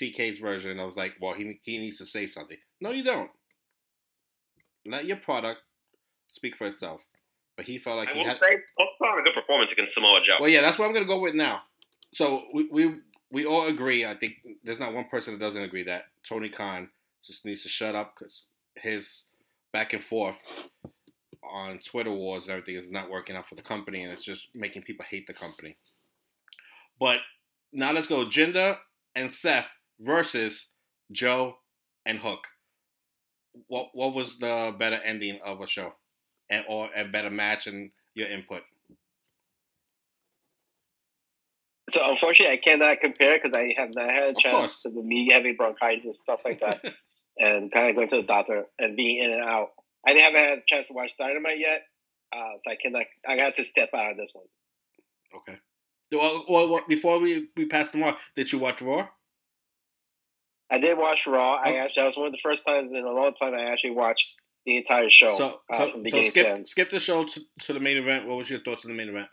[0.00, 0.80] TK's version.
[0.80, 2.56] I was like, well, he he needs to say something.
[2.80, 3.30] No, you don't.
[4.86, 5.60] Let your product
[6.28, 7.00] speak for itself.
[7.56, 8.38] But he felt like I he had.
[8.40, 10.36] say, a good performance against Samoa Joe.
[10.40, 11.60] Well, yeah, that's what I'm gonna go with now.
[12.14, 12.94] So we we
[13.30, 14.04] we all agree.
[14.04, 16.88] I think there's not one person that doesn't agree that Tony Khan
[17.26, 18.44] just needs to shut up because
[18.76, 19.24] his
[19.72, 20.36] back and forth
[21.42, 24.48] on Twitter wars and everything is not working out for the company, and it's just
[24.54, 25.76] making people hate the company.
[26.98, 27.18] But
[27.72, 28.76] now let's go Jinder
[29.14, 29.68] and Seth
[30.00, 30.68] versus
[31.12, 31.56] Joe
[32.06, 32.46] and Hook.
[33.68, 35.94] What what was the better ending of a show,
[36.50, 38.62] and or a better match and your input?
[41.90, 45.30] So unfortunately, I cannot compare because I have not had a chance to the me
[45.32, 46.80] having bronchitis and stuff like that,
[47.38, 49.70] and kind of going to the doctor and being in and out.
[50.06, 51.82] I haven't had a chance to watch Dynamite yet,
[52.34, 53.04] uh, so I cannot.
[53.26, 54.44] I got to step out of this one.
[55.36, 55.58] Okay.
[56.12, 59.08] Well, well, before we we pass them on, did you watch Raw?
[60.70, 61.56] I did watch Raw.
[61.56, 63.92] I actually that was one of the first times in a long time I actually
[63.92, 64.34] watched
[64.66, 65.36] the entire show.
[65.36, 68.26] So, uh, so, so skip skip the show to, to the main event.
[68.26, 69.28] What was your thoughts on the main event?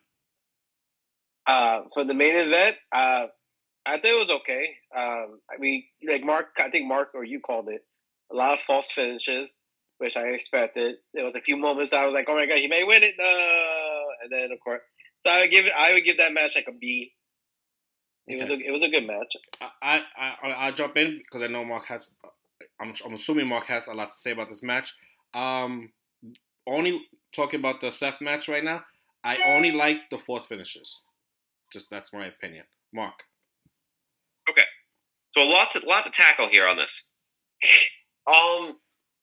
[1.48, 3.26] Uh, for the main event, uh,
[3.86, 4.70] I think it was okay.
[4.96, 7.82] Um, I mean, like Mark, I think Mark or you called it
[8.32, 9.58] a lot of false finishes,
[9.98, 10.96] which I expected.
[11.14, 13.16] There was a few moments I was like, "Oh my god, he may win it!"
[13.18, 14.82] No, and then of course,
[15.26, 15.74] so I would give it.
[15.78, 17.14] I would give that match like a B.
[18.28, 19.36] It was a, it was a good match.
[19.82, 22.10] I I I I'll jump in because I know Mark has.
[22.80, 24.94] I'm I'm assuming Mark has a lot to say about this match.
[25.34, 25.92] Um,
[26.68, 27.02] only
[27.36, 28.84] talking about the Seth match right now.
[29.24, 31.02] I only like the false finishes.
[31.74, 32.66] Just that's my opinion.
[32.94, 33.16] Mark.
[34.50, 34.64] Okay.
[35.34, 37.04] So a lot to lot to tackle here on this.
[38.28, 38.78] Um,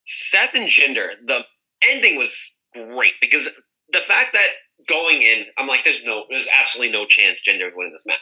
[0.04, 1.40] Seth and Jinder, the
[1.82, 2.34] ending was
[2.74, 3.46] great because
[3.92, 4.48] the fact that
[4.88, 8.16] going in, I'm like, there's no, there's absolutely no chance Jinder is winning this match.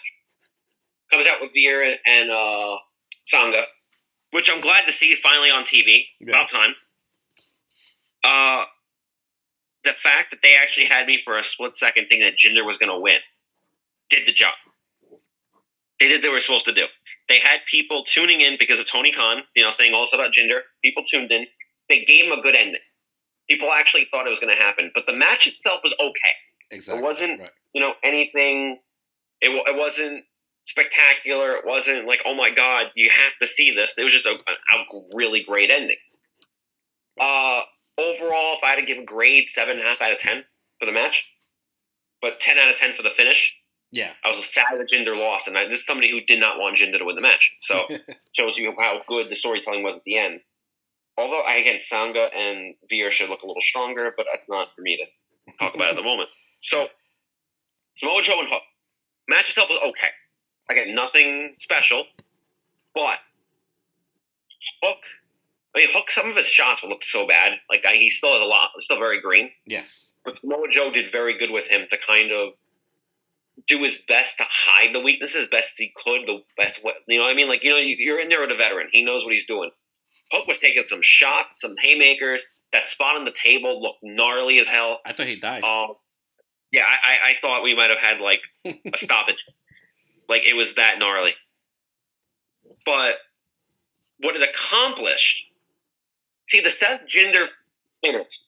[1.11, 2.77] Comes out with Veer and uh,
[3.33, 3.63] Sangha,
[4.33, 6.05] which I'm glad to see finally on TV.
[6.21, 6.31] Yeah.
[6.31, 6.75] About time.
[8.25, 8.65] Uh,
[9.85, 12.77] the fact that they actually had me for a split second thinking that Jinder was
[12.77, 13.19] going to win
[14.11, 14.55] did the job.
[16.01, 16.87] They did what they were supposed to do.
[17.29, 20.33] They had people tuning in because of Tony Khan, you know, saying all this about
[20.33, 20.61] Jinder.
[20.85, 21.47] People tuned in.
[21.89, 22.81] They gave him a good ending.
[23.49, 26.35] People actually thought it was going to happen, but the match itself was okay.
[26.71, 27.01] Exactly.
[27.01, 27.51] It wasn't- right.
[27.75, 28.79] You know, anything.
[29.41, 30.25] It, it wasn't
[30.65, 31.53] spectacular.
[31.57, 33.95] It wasn't like, oh my god, you have to see this.
[33.99, 35.99] It was just a, a really great ending.
[37.21, 37.61] Uh,
[37.99, 40.45] overall, if I had to give a grade, seven and a half out of ten
[40.81, 41.25] for the match,
[42.23, 43.55] but ten out of ten for the finish.
[43.97, 44.13] Yeah.
[44.23, 46.77] I was sad that Jinder lost, and I, this is somebody who did not want
[46.77, 47.57] Jinder to win the match.
[47.63, 47.87] So
[48.33, 50.41] shows you how good the storytelling was at the end.
[51.17, 54.83] Although, I, again, Sangha and Veer should look a little stronger, but that's not for
[54.83, 56.29] me to talk about at the moment.
[56.59, 56.89] So,
[57.99, 58.63] Samoa Joe and Hook.
[59.29, 60.13] Match itself was okay.
[60.69, 62.05] Again, nothing special,
[62.95, 63.19] but
[64.83, 64.99] Hook.
[65.75, 66.11] I mean, Hook.
[66.11, 67.53] Some of his shots looked so bad.
[67.71, 68.71] Like I, he still has a lot.
[68.81, 69.51] Still very green.
[69.65, 70.13] yes.
[70.25, 72.55] But Samoa Joe did very good with him to kind of
[73.69, 76.27] do his best to hide the weaknesses best he could.
[76.27, 77.49] The best way, you know what I mean?
[77.49, 78.89] Like you know, you- you're in there with a veteran.
[78.93, 79.71] He knows what he's doing.
[80.33, 82.45] Hook was taking some shots, some haymakers.
[82.73, 85.01] That spot on the table looked gnarly as hell.
[85.07, 85.63] I thought he died.
[85.63, 85.95] Um,
[86.73, 89.45] yeah, I, I, I thought we might have had like a stoppage.
[90.29, 91.35] like it was that gnarly.
[92.85, 93.15] But
[94.19, 95.45] what it accomplished,
[96.49, 97.47] see the Seth Jinder
[98.03, 98.41] finish.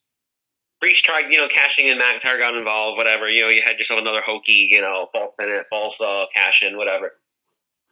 [0.80, 1.98] Priest tried, you know, cashing in.
[1.98, 2.96] McIntyre got involved.
[2.98, 6.62] Whatever, you know, you had yourself another hokey, you know, false minute, false uh, cash
[6.62, 7.12] in, whatever.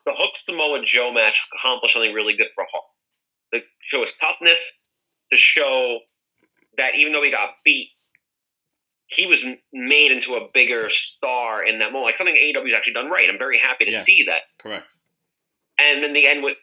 [0.04, 2.84] The Hook Samoa Joe match accomplished something really good for Hook.
[3.54, 3.60] To
[3.90, 4.58] show his toughness,
[5.32, 5.98] to show
[6.76, 7.90] that even though he got beat,
[9.08, 12.06] he was made into a bigger star in that moment.
[12.06, 13.28] Like something AEW's actually done right.
[13.28, 14.04] I'm very happy to Yes.
[14.04, 14.42] see that.
[14.58, 14.86] Correct.
[15.78, 16.56] And then the end with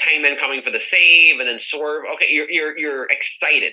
[0.00, 2.04] Hangman coming for the save, and then Swerve.
[2.14, 3.72] Okay, you're you're you're excited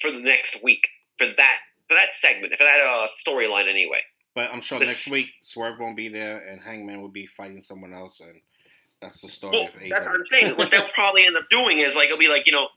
[0.00, 0.86] for the next week
[1.20, 1.56] for that
[1.88, 4.00] for that segment for that uh, storyline anyway.
[4.34, 7.60] But I'm sure This- next week Swerve won't be there and Hangman will be fighting
[7.60, 8.40] someone else, and
[9.02, 10.56] that's the story Well, of that's what I'm saying.
[10.56, 12.68] what they'll probably end up doing is like it'll be like you know,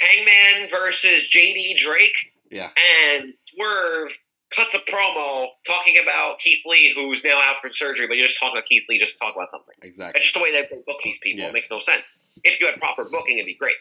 [0.00, 2.70] Hangman versus JD Drake, Yeah.
[3.14, 4.12] and Swerve
[4.50, 8.38] cuts a promo talking about Keith Lee, who's now out for surgery, but you're just
[8.40, 9.74] talking about Keith Lee just to talk about something.
[9.82, 10.18] Exactly.
[10.18, 11.40] It's just the way they book these people.
[11.42, 11.48] Yeah.
[11.48, 12.02] It makes no sense.
[12.42, 13.76] If you had proper booking, it'd be great.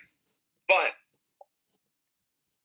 [0.67, 0.91] But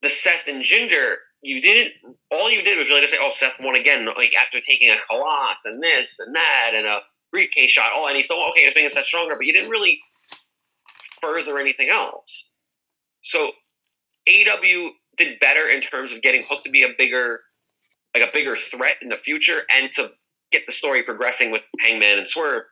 [0.04, 1.94] the Seth and Jinder, you didn't.
[2.30, 4.96] All you did was really just say, "Oh, Seth won again." Like after taking a
[4.96, 7.00] Khallas and this and that and a
[7.32, 7.90] briefcase shot.
[7.94, 8.64] Oh, and he's still okay.
[8.64, 9.98] He's making Seth stronger, but you didn't really
[11.20, 12.50] further anything else.
[13.22, 13.50] So
[14.28, 17.40] AEW did better in terms of getting Hook to be a bigger,
[18.14, 20.10] like a bigger threat in the future, and to
[20.52, 22.64] get the story progressing with Hangman and Swerve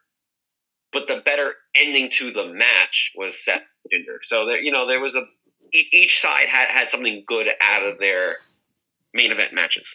[0.93, 3.63] but the better ending to the match was Seth
[3.93, 4.19] Jinder.
[4.23, 5.25] So there, you know, there was a
[5.73, 8.37] each side had had something good out of their
[9.15, 9.95] main event matches.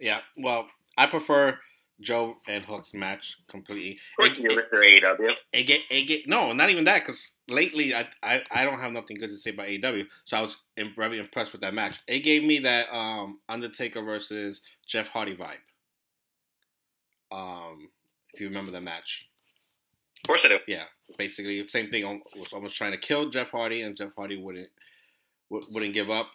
[0.00, 0.20] Yeah.
[0.36, 0.66] Well,
[0.98, 1.58] I prefer
[2.00, 3.98] Joe and Hook's match completely.
[4.18, 5.02] It- it-.
[5.04, 5.34] AEW.
[5.52, 7.00] it get it get no, not even that.
[7.02, 10.06] Because lately, I, I I don't have nothing good to say about AEW.
[10.24, 10.56] So I was
[10.96, 12.00] very impressed with that match.
[12.08, 15.60] It gave me that um Undertaker versus Jeff Hardy vibe.
[17.30, 17.88] Um,
[18.34, 19.26] if you remember the match,
[20.24, 20.58] Of course, I do.
[20.66, 20.84] yeah,
[21.16, 22.22] basically same thing.
[22.36, 24.81] Was almost trying to kill Jeff Hardy, and Jeff Hardy wouldn't wou-
[25.70, 26.32] wouldn't give up.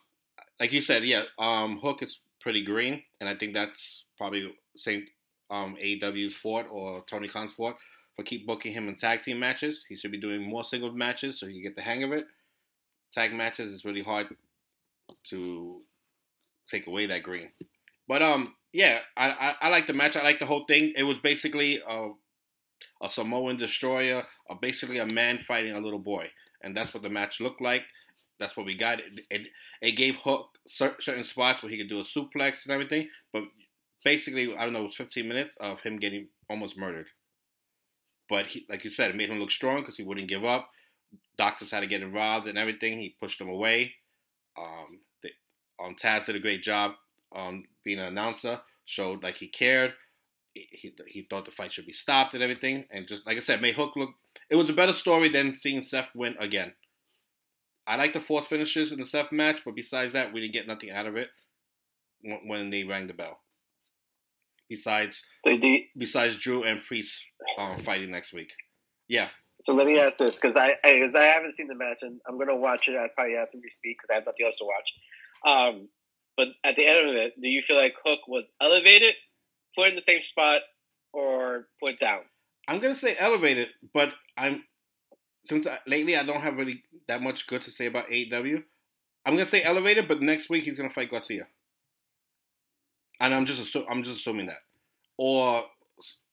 [0.59, 5.05] Like you said, yeah, um, Hook is pretty green, and I think that's probably same
[5.49, 7.75] um AEW's fault or Tony Khan's fault
[8.15, 9.85] for keep booking him in tag team matches.
[9.87, 12.25] He should be doing more single matches so can get the hang of it.
[13.13, 14.27] Tag matches is really hard
[15.25, 15.81] to
[16.69, 17.49] take away that green.
[18.07, 20.15] But um, yeah, I, I I like the match.
[20.15, 20.93] I like the whole thing.
[20.95, 22.09] It was basically a
[23.01, 26.29] a Samoan destroyer, or basically a man fighting a little boy.
[26.61, 27.83] and that's what the match looked like.
[28.39, 28.99] That's what we got.
[28.99, 29.47] It, it,
[29.81, 33.43] it gave Hook certain spots where he could do a suplex and everything, but
[34.03, 37.07] basically, I don't know, it was 15 minutes of him getting almost murdered.
[38.29, 40.69] But he, like you said, it made him look strong because he wouldn't give up.
[41.37, 42.99] Doctors had to get involved and everything.
[42.99, 43.93] He pushed them away.
[44.57, 45.31] Um, they,
[45.83, 46.93] um, Taz did a great job
[47.35, 48.59] um, being an announcer.
[48.85, 49.93] Showed like he cared.
[50.53, 52.85] He, he, he thought the fight should be stopped and everything.
[52.91, 54.11] And just like I said, made Hook look.
[54.49, 56.73] It was a better story than seeing Seth win again.
[57.87, 60.67] I like the fourth finishes in the Seth match, but besides that, we didn't get
[60.67, 61.29] nothing out of it
[62.21, 63.39] when they rang the bell.
[64.69, 67.23] Besides, so you, besides Drew and Priest
[67.57, 68.51] um, fighting next week,
[69.07, 69.29] yeah.
[69.63, 72.19] So let me ask this because I because I, I, haven't seen the match and
[72.27, 72.97] I'm gonna watch it.
[72.97, 75.77] I probably have to respeak because I have nothing else to watch.
[75.77, 75.89] Um,
[76.35, 79.15] but at the end of it, do you feel like Hook was elevated,
[79.75, 80.61] put in the same spot,
[81.13, 82.19] or put down?
[82.67, 84.63] I'm gonna say elevated, but I'm
[85.47, 88.63] since I, lately I don't have really that much good to say about AEW.
[89.25, 91.47] I'm gonna say elevated, but next week he's gonna fight Garcia,
[93.19, 94.61] and I'm just assu- I'm just assuming that,
[95.17, 95.65] or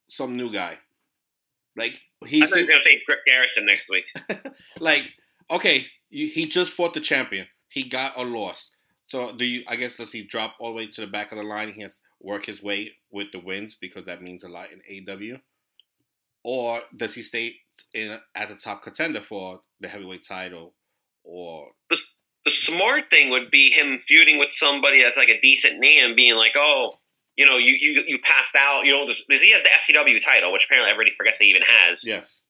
[0.08, 0.78] some new guy.
[1.76, 4.06] Like he's I gonna say Garrison next week.
[4.80, 5.12] like
[5.50, 7.46] okay, you, he just fought the champion.
[7.68, 8.72] He got a loss.
[9.06, 9.64] So do you?
[9.68, 11.72] I guess does he drop all the way to the back of the line?
[11.72, 14.80] He has to work his way with the wins because that means a lot in
[14.90, 15.40] AEW
[16.44, 17.56] or does he stay
[17.92, 20.74] in at the top contender for the heavyweight title?
[21.24, 21.96] Or the,
[22.44, 26.36] the smart thing would be him feuding with somebody that's like a decent name, being
[26.36, 26.92] like, oh,
[27.36, 28.82] you know, you you, you passed out.
[28.84, 32.04] You know, because he has the FTW title, which apparently everybody forgets he even has.
[32.04, 32.42] Yes.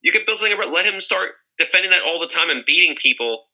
[0.00, 0.72] You could build something up.
[0.72, 3.44] Let him start defending that all the time and beating people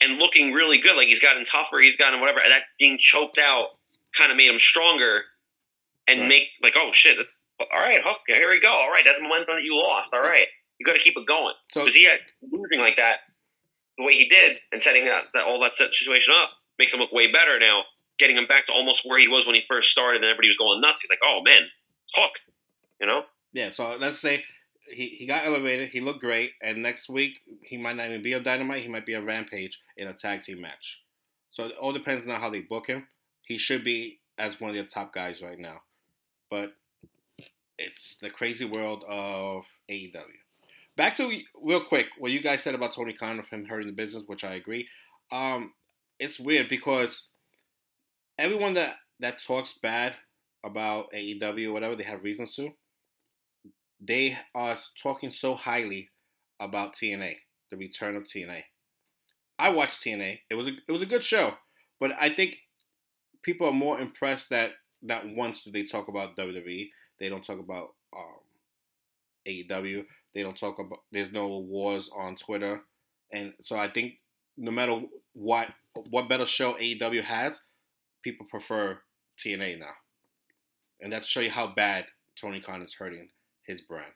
[0.00, 0.96] and looking really good.
[0.96, 2.40] Like he's gotten tougher, he's gotten whatever.
[2.40, 3.68] And that being choked out
[4.16, 5.22] kind of made him stronger
[6.06, 6.28] and right.
[6.28, 7.18] make like, oh shit,
[7.60, 8.70] all right, Hook, here we go.
[8.70, 10.10] All right, that's momentum that you lost.
[10.12, 10.46] All right,
[10.78, 13.18] you got to keep it going because so, he uh, losing like that
[13.98, 17.12] the way he did and setting that, that all that situation up makes him look
[17.12, 17.82] way better now.
[18.18, 20.56] Getting him back to almost where he was when he first started, and everybody was
[20.56, 21.00] going nuts.
[21.00, 21.62] He's like, "Oh man,
[22.16, 22.32] Hook,"
[23.00, 23.22] you know?
[23.52, 23.70] Yeah.
[23.70, 24.44] So let's say
[24.92, 25.90] he, he got elevated.
[25.90, 28.82] He looked great, and next week he might not even be a Dynamite.
[28.82, 31.00] He might be a Rampage in a tag team match.
[31.50, 33.06] So it all depends on how they book him.
[33.42, 35.82] He should be as one of the top guys right now,
[36.50, 36.72] but
[37.78, 40.14] it's the crazy world of AEW.
[40.96, 43.92] Back to real quick what you guys said about Tony Khan of him hurting the
[43.92, 44.88] business, which I agree.
[45.30, 45.72] Um,
[46.18, 47.28] it's weird because
[48.38, 50.14] everyone that that talks bad
[50.64, 52.70] about AEW or whatever they have reasons to,
[54.00, 56.08] they are talking so highly
[56.60, 57.34] about TNA,
[57.70, 58.62] the return of TNA.
[59.58, 60.40] I watched TNA.
[60.50, 61.54] It was a, it was a good show,
[62.00, 62.56] but I think
[63.42, 64.72] people are more impressed that
[65.02, 66.88] that once they talk about WWE
[67.20, 68.40] they don't talk about um,
[69.46, 70.04] AEW.
[70.34, 71.00] They don't talk about.
[71.12, 72.82] There's no wars on Twitter,
[73.32, 74.14] and so I think
[74.56, 75.00] no matter
[75.32, 75.68] what
[76.10, 77.62] what better show AEW has,
[78.22, 78.98] people prefer
[79.38, 79.94] TNA now,
[81.00, 82.06] and that's show you how bad
[82.40, 83.28] Tony Khan is hurting
[83.66, 84.12] his brand.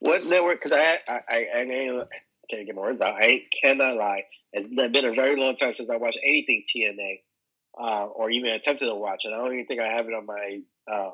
[0.00, 0.62] What network?
[0.62, 2.04] Because I I I, I
[2.50, 3.14] can't get my words out.
[3.14, 4.24] I cannot lie.
[4.52, 7.20] It's been a very long time since I watched anything TNA
[7.78, 9.32] uh, or even attempted to watch it.
[9.32, 11.12] I don't even think I have it on my um,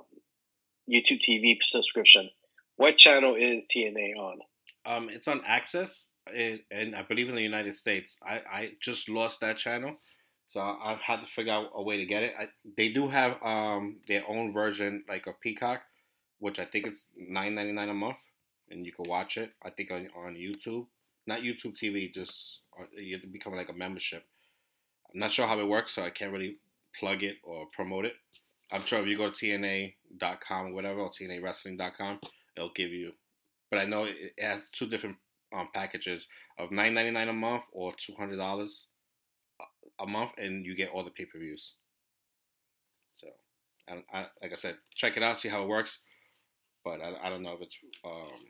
[0.88, 2.30] YouTube TV subscription.
[2.76, 4.38] What channel is TNA on?
[4.86, 6.06] Um, it's on AXS,
[6.70, 8.18] and I believe in the United States.
[8.22, 9.96] I, I just lost that channel,
[10.46, 12.34] so I've had to figure out a way to get it.
[12.38, 15.82] I, they do have um, their own version, like a Peacock,
[16.38, 18.16] which I think it's nine ninety nine a month,
[18.70, 19.52] and you can watch it.
[19.62, 20.86] I think on, on YouTube,
[21.26, 24.24] not YouTube TV, just uh, you become like a membership.
[25.12, 26.56] I'm not sure how it works, so I can't really
[26.98, 28.14] plug it or promote it.
[28.70, 32.20] I'm sure if you go to TNA.com or whatever, or TNAWrestling.com,
[32.56, 33.12] it'll give you.
[33.70, 35.16] But I know it has two different
[35.54, 36.26] um, packages
[36.58, 38.68] of $9.99 a month or $200
[40.00, 41.74] a month, and you get all the pay per views.
[43.16, 43.28] So,
[43.88, 45.98] I, I, like I said, check it out, see how it works.
[46.84, 48.46] But I, I don't know if it's um,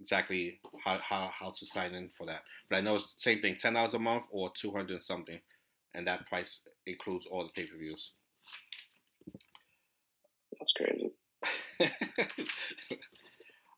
[0.00, 2.42] exactly how, how, how to sign in for that.
[2.68, 5.40] But I know it's the same thing, $10 a month or 200 something
[5.94, 8.12] and that price includes all the pay per views.
[10.62, 11.10] That's crazy.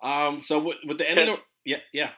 [0.02, 0.42] um.
[0.42, 2.10] So with, with the end of the, yeah yeah.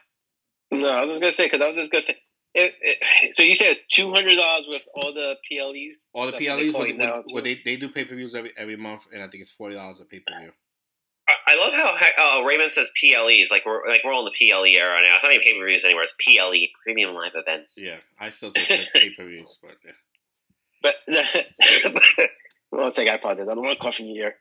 [0.72, 2.16] No, I was just gonna say because I was just gonna say.
[2.54, 6.08] It, it, so you said it's two hundred dollars with all the PLEs.
[6.14, 9.22] All the PLEs, what, what, they they do pay per views every every month, and
[9.22, 10.52] I think it's forty dollars a pay per view.
[11.46, 14.66] I love how uh, Raymond says PLEs like we're like we're all in the PLE
[14.66, 15.16] era now.
[15.16, 16.02] It's not even pay per views anymore.
[16.02, 17.78] It's PLE, premium live events.
[17.80, 19.92] Yeah, I still say pay per views, but yeah.
[22.70, 23.46] But one second, I apologize.
[23.48, 24.34] I don't want to cough in your ear.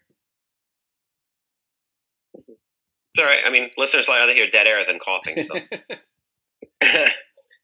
[3.16, 3.39] It's all right.
[3.47, 5.41] I mean, listeners like rather hear dead air than coughing.
[5.43, 5.55] So.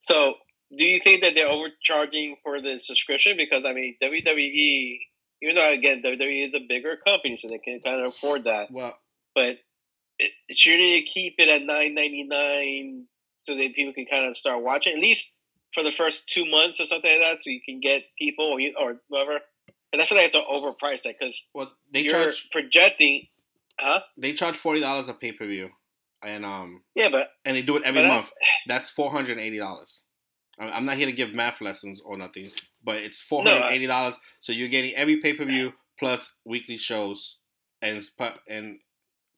[0.02, 0.36] so,
[0.78, 3.36] do you think that they're overcharging for the subscription?
[3.36, 5.00] Because I mean, WWE,
[5.42, 8.72] even though again WWE is a bigger company, so they can kind of afford that.
[8.72, 8.94] Well,
[9.36, 9.58] but
[10.20, 13.08] it, shouldn't you keep it at nine ninety nine
[13.42, 15.28] so that people can kind of start watching at least
[15.74, 18.60] for the first two months or something like that, so you can get people or,
[18.62, 19.40] you, or whoever.
[19.92, 23.28] And I feel like it's an overpriced because well, they you're charge projecting,
[23.80, 24.00] huh?
[24.18, 25.70] they charge forty dollars a pay per view,
[26.24, 28.28] and um, Yeah, but and they do it every month.
[28.68, 30.02] That's four hundred eighty dollars.
[30.60, 32.52] I'm not here to give math lessons or nothing,
[32.84, 34.18] but it's four hundred eighty dollars.
[34.42, 37.38] so you're getting every pay per view plus weekly shows,
[37.82, 38.02] and
[38.48, 38.78] and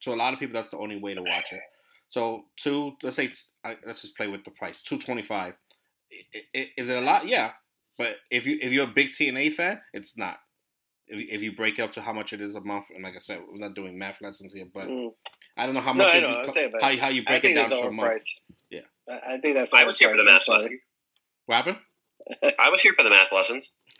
[0.02, 1.62] to a lot of people that's the only way to watch it.
[2.10, 3.34] So two, let's say,
[3.86, 4.82] let's just play with the price.
[4.82, 5.54] Two twenty five.
[6.54, 7.28] Is it a lot?
[7.28, 7.52] Yeah,
[7.98, 10.38] but if you if you're a big TNA fan, it's not.
[11.08, 13.04] If you, if you break it up to how much it is a month, and
[13.04, 15.10] like I said, we're not doing math lessons here, but mm,
[15.58, 17.54] I don't know how much I it know, beco- saying, how how you break it
[17.54, 18.12] down for to a month.
[18.12, 18.42] overpriced.
[18.70, 18.82] Yeah.
[19.10, 19.74] I I think that's.
[19.74, 20.62] I was here for the math sorry.
[20.62, 20.88] lessons.
[21.46, 21.78] What happened?
[22.60, 23.72] I was here for the math lessons.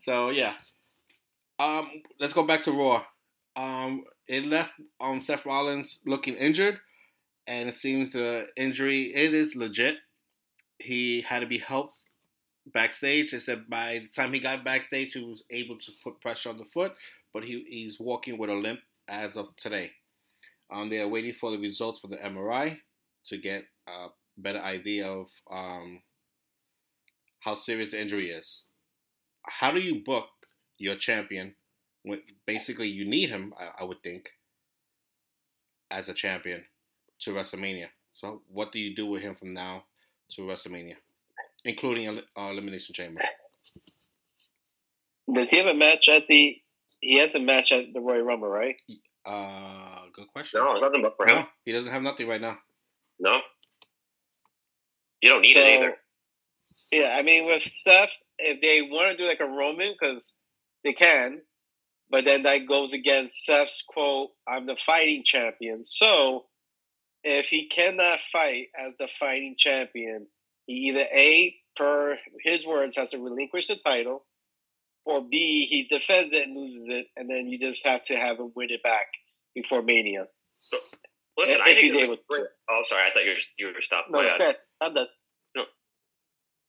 [0.00, 0.54] so yeah,
[1.58, 3.04] um, let's go back to Raw.
[3.56, 6.78] Um, it left um Seth Rollins looking injured,
[7.46, 9.96] and it seems the injury it is legit.
[10.78, 12.02] He had to be helped
[12.72, 13.32] backstage.
[13.32, 16.58] They said by the time he got backstage, he was able to put pressure on
[16.58, 16.92] the foot,
[17.32, 19.92] but he, he's walking with a limp as of today.
[20.72, 22.78] Um, they are waiting for the results for the MRI
[23.26, 26.02] to get a better idea of um,
[27.40, 28.64] how serious the injury is.
[29.44, 30.26] How do you book
[30.78, 31.54] your champion
[32.02, 34.30] when basically you need him, I, I would think,
[35.90, 36.64] as a champion
[37.20, 37.86] to WrestleMania?
[38.12, 39.84] So, what do you do with him from now
[40.32, 40.96] to WrestleMania,
[41.66, 43.20] including a uh, Elimination Chamber?
[45.32, 46.56] Does he have a match at the?
[47.00, 48.76] He has a match at the Royal Rumble, right?
[49.24, 50.60] Uh, good question.
[50.60, 51.36] No, nothing but for him.
[51.36, 52.56] No, he doesn't have nothing right now.
[53.18, 53.40] No.
[55.20, 55.96] You don't need So, it either.
[56.92, 60.34] Yeah, I mean, with Seth, if they want to do like a Roman, because
[60.84, 61.40] they can,
[62.10, 65.84] but then that goes against Seth's quote, I'm the fighting champion.
[65.84, 66.46] So
[67.24, 70.28] if he cannot fight as the fighting champion,
[70.66, 74.24] he either A, per his words, has to relinquish the title,
[75.04, 78.38] or B, he defends it and loses it, and then you just have to have
[78.38, 79.06] him win it back
[79.54, 80.26] before Mania.
[81.38, 82.22] Listen, if I think able to.
[82.68, 83.02] Oh, sorry.
[83.08, 84.10] I thought you were, you were stopped.
[84.10, 85.06] No, My I'm done.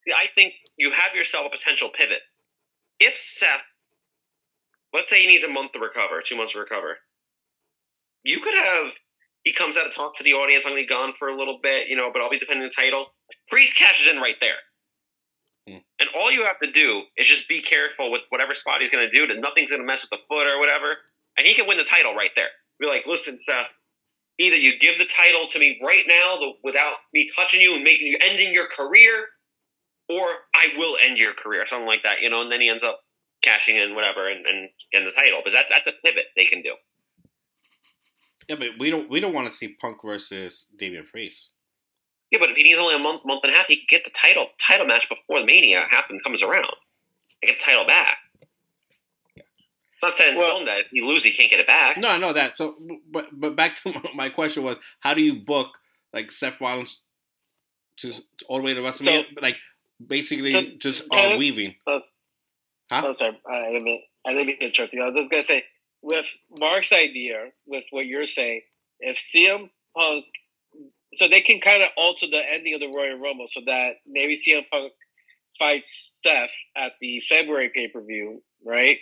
[0.06, 2.20] See, I think you have yourself a potential pivot.
[3.00, 3.66] If Seth,
[4.94, 6.98] let's say he needs a month to recover, two months to recover,
[8.24, 8.94] you could have
[9.48, 10.66] he comes out to talk to the audience.
[10.66, 12.68] I'm going to be gone for a little bit, you know, but I'll be defending
[12.68, 13.06] the title.
[13.48, 14.60] Priest cashes in right there.
[15.70, 15.80] Hmm.
[16.02, 19.10] And all you have to do is just be careful with whatever spot he's going
[19.10, 20.98] to do, that nothing's going to mess with the foot or whatever.
[21.38, 22.52] And he can win the title right there.
[22.78, 23.72] Be like, listen, Seth,
[24.38, 27.86] either you give the title to me right now the, without me touching you and
[27.86, 29.28] making you ending your career,
[30.10, 32.42] or I will end your career, something like that, you know.
[32.42, 33.00] And then he ends up
[33.44, 35.40] cashing in whatever and, and getting the title.
[35.40, 36.76] Because that's that's a pivot they can do.
[38.48, 41.50] Yeah, but we don't we don't want to see Punk versus Damian Priest.
[42.32, 44.04] Yeah, but if he needs only a month, month and a half, he can get
[44.06, 46.66] the title title match before the Mania happens comes around.
[47.44, 48.18] I get the title back.
[49.36, 51.98] It's not set in Well- stone that if you lose, he can't get it back.
[51.98, 52.58] No, I know that.
[52.58, 52.76] So,
[53.12, 55.78] but but back to my question was, how do you book
[56.14, 57.00] like Seth Rollins
[58.00, 59.42] to, to all the way to WrestleMania?
[59.42, 59.58] like
[60.06, 61.76] basically So, just uh, of- weaving.
[61.86, 62.14] Let's,
[62.90, 63.02] Huh?
[63.06, 63.38] Oh, sorry.
[63.50, 65.04] I didn't mean, I didn't mean to interrupt you.
[65.04, 65.66] I was just going to say,
[66.02, 68.62] with Mark's idea, with what you're saying,
[69.00, 70.26] if CM Punk,
[71.14, 74.36] so they can kind of alter the ending of the Royal Rumble so that maybe
[74.36, 74.94] CM Punk
[75.58, 78.98] fights Seth at the February pay per view, right?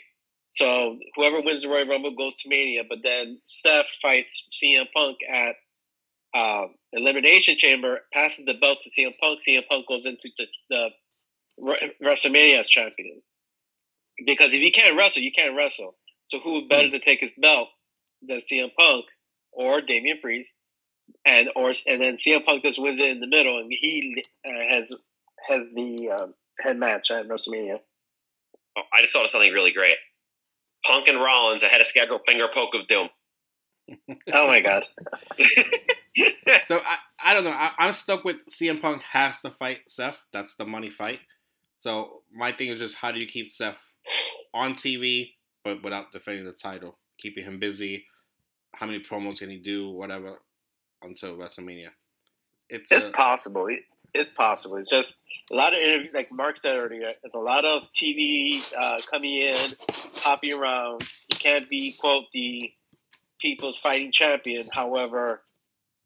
[0.48, 5.18] So whoever wins the Royal Rumble goes to Mania, but then Seth fights CM Punk
[5.30, 5.56] at
[6.36, 9.40] um, Elimination Chamber, passes the belt to CM Punk.
[9.48, 10.90] CM Punk goes into the, the
[11.58, 13.22] Re- WrestleMania as champion.
[14.26, 15.96] Because if you can't wrestle, you can't wrestle.
[16.28, 17.70] So who better to take his belt
[18.22, 19.06] than CM Punk
[19.52, 20.52] or Damian Priest,
[21.26, 24.52] and or and then CM Punk just wins it in the middle, and he uh,
[24.70, 24.94] has
[25.48, 27.80] has the um, head match at WrestleMania.
[28.78, 29.96] Oh, I just thought of something really great.
[30.86, 33.10] Punk and Rollins ahead of schedule finger poke of doom.
[34.34, 34.84] Oh my god!
[36.68, 37.52] So I, I don't know.
[37.52, 40.18] I, I'm stuck with CM Punk has to fight Seth.
[40.32, 41.20] That's the money fight.
[41.80, 43.78] So my thing is just how do you keep Seth
[44.54, 45.32] on TV
[45.66, 48.06] but without defending the title, keeping him busy.
[48.74, 49.90] How many promos can he do?
[49.90, 50.40] Whatever
[51.02, 51.90] until WrestleMania.
[52.70, 53.68] It's, It's uh, possible.
[54.14, 54.78] It's possible.
[54.78, 55.18] It's just
[55.52, 57.14] a lot of interviews, like Mark said earlier.
[57.24, 59.74] It's a lot of TV uh, coming in,
[60.16, 61.04] hopping around.
[61.32, 62.72] You can't be quote the
[63.42, 64.70] people's fighting champion.
[64.72, 65.42] However,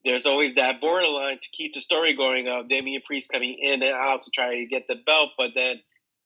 [0.05, 3.93] there's always that borderline to keep the story going of Damian Priest coming in and
[3.93, 5.81] out to try to get the belt, but then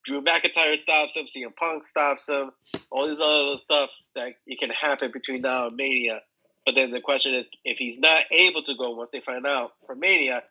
[0.06, 2.52] Drew McIntyre stops him, CM Punk stops him,
[2.92, 6.22] all these other stuff that it can happen between now and Mania.
[6.66, 9.72] But then the question is, if he's not able to go once they find out
[9.86, 10.44] for Mania,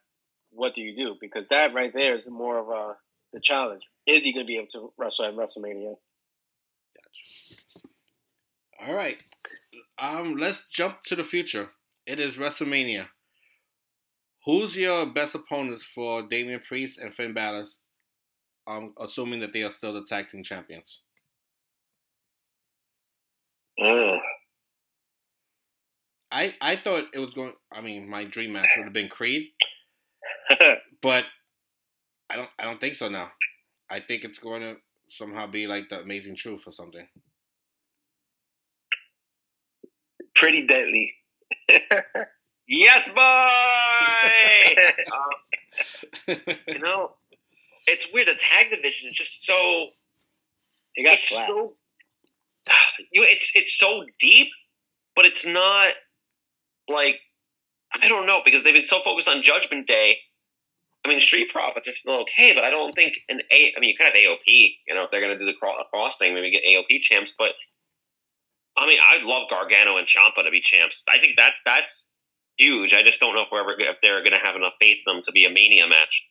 [0.50, 1.16] what do you do?
[1.20, 2.96] Because that right there is more of a
[3.32, 3.82] the challenge.
[4.06, 5.96] Is he going to be able to wrestle at WrestleMania?
[6.96, 8.86] Gotcha.
[8.86, 9.16] All right.
[9.98, 11.70] Um, let's jump to the future.
[12.06, 13.06] It is WrestleMania.
[14.44, 17.64] Who's your best opponents for Damian Priest and Finn Balor?
[18.66, 21.00] Um, assuming that they are still the tag team champions.
[23.80, 24.18] Mm.
[26.30, 27.52] I I thought it was going.
[27.72, 29.48] I mean, my dream match would have been Creed,
[31.02, 31.24] but
[32.30, 32.48] I don't.
[32.58, 33.30] I don't think so now.
[33.90, 34.76] I think it's going to
[35.08, 37.06] somehow be like the Amazing Truth or something.
[40.34, 41.12] Pretty deadly.
[42.66, 43.20] yes, boy.
[46.36, 46.36] um,
[46.68, 47.10] you know,
[47.86, 48.28] it's weird.
[48.28, 49.88] The tag division is just so.
[50.94, 51.46] It got it's flat.
[51.46, 51.74] so.
[53.10, 54.48] You know, it's it's so deep,
[55.16, 55.94] but it's not
[56.88, 57.16] like
[57.92, 60.16] I don't know because they've been so focused on Judgment Day.
[61.04, 63.72] I mean, Street Profits are still okay, but I don't think an A.
[63.76, 64.46] I mean, you could have AOP.
[64.86, 67.32] You know, if they're going to do the cross, cross thing, maybe get AOP champs.
[67.36, 67.50] But
[68.76, 71.02] I mean, I'd love Gargano and Ciampa to be champs.
[71.12, 72.10] I think that's that's
[72.56, 72.94] huge.
[72.94, 75.14] I just don't know if we're ever if they're going to have enough faith in
[75.14, 76.22] them to be a Mania match.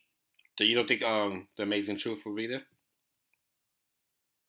[0.58, 2.62] So you don't think um the Amazing Truth will be there?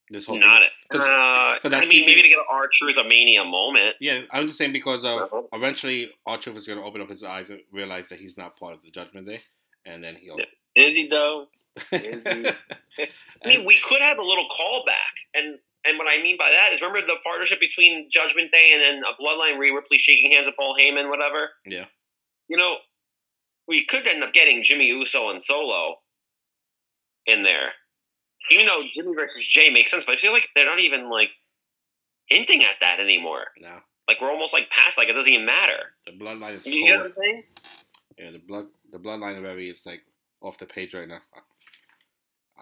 [0.09, 0.99] This whole Not thing?
[0.99, 1.01] it.
[1.01, 3.95] Uh, I mean, maybe to get an R Truth a Mania moment.
[3.99, 5.41] Yeah, I'm just saying because of Uh-huh.
[5.53, 8.57] eventually R Truth is going to open up his eyes and realize that he's not
[8.59, 9.41] part of the Judgment Day,
[9.85, 10.37] and then he'll.
[10.75, 11.47] Is he though?
[11.91, 12.47] Is he?
[13.43, 16.73] I mean, we could have a little callback, and and what I mean by that
[16.73, 20.47] is, remember the partnership between Judgment Day and then a Bloodline, Rhea Ripley shaking hands
[20.47, 21.49] with Paul Heyman, whatever.
[21.65, 21.85] Yeah.
[22.49, 22.75] You know,
[23.67, 25.95] we could end up getting Jimmy Uso and Solo
[27.25, 27.71] in there,
[28.51, 30.03] even though Jimmy versus Jey makes sense.
[30.05, 31.29] But I feel like they're not even like
[32.27, 33.45] hinting at that anymore.
[33.59, 35.93] now Like we're almost like past like it doesn't even matter.
[36.05, 37.05] the bloodline is You get what.
[37.05, 37.43] I'm saying?
[38.17, 40.01] Yeah, the blood the bloodline of Evie is like
[40.41, 41.21] off the page right now.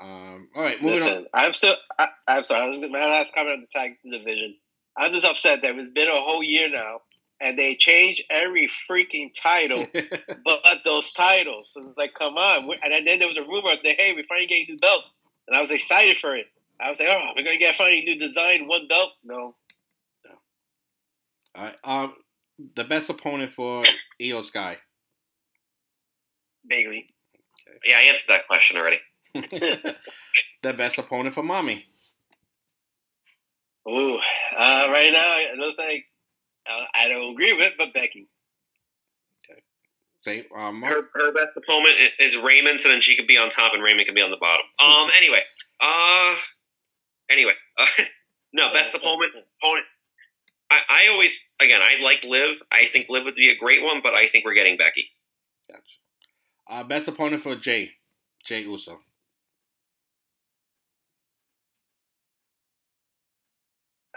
[0.02, 0.48] Um.
[0.56, 1.76] All right, moving Listen, I'm still.
[2.00, 2.66] I, I'm sorry.
[2.66, 4.56] I was my last comment on the tag division.
[4.98, 7.02] I'm just upset that it's been a whole year now,
[7.42, 10.04] and they changed every freaking title, on.
[10.46, 11.72] but those titles.
[11.72, 12.70] So it's like, come on.
[12.84, 15.14] And then there was a rumor that hey, we're finally getting new belts,
[15.48, 16.46] and I was excited for it.
[16.80, 19.12] I was like, oh, we're gonna get finally new design, one belt.
[19.24, 19.56] No,
[21.56, 21.76] All right.
[21.84, 22.14] Um.
[22.76, 23.84] The best opponent for
[24.22, 24.78] Iyo Sky.
[26.68, 27.08] Bayley.
[27.84, 29.00] Yeah, I answered that question already.
[29.34, 31.84] the best opponent for Mami.
[33.90, 34.18] Ooh,
[34.58, 36.06] uh, right now it looks like
[36.68, 38.28] uh, I don't agree with, it, but Becky.
[40.22, 43.74] Say, um, her her best opponent is Raymond, so then she could be on top
[43.74, 44.66] and Raymond could be on the bottom.
[44.80, 45.10] Um.
[45.18, 45.42] Anyway.
[45.80, 46.36] Uh.
[47.30, 47.54] Anyway.
[47.78, 47.86] Uh,
[48.54, 49.32] no, best opponent.
[49.60, 49.86] Opponent.
[50.70, 52.58] I, I always again I like Liv.
[52.72, 55.08] I think Liv would be a great one, but I think we're getting Becky.
[55.68, 55.82] Gotcha.
[56.70, 57.92] Uh, best opponent for Jey.
[58.46, 59.00] Jey Uso.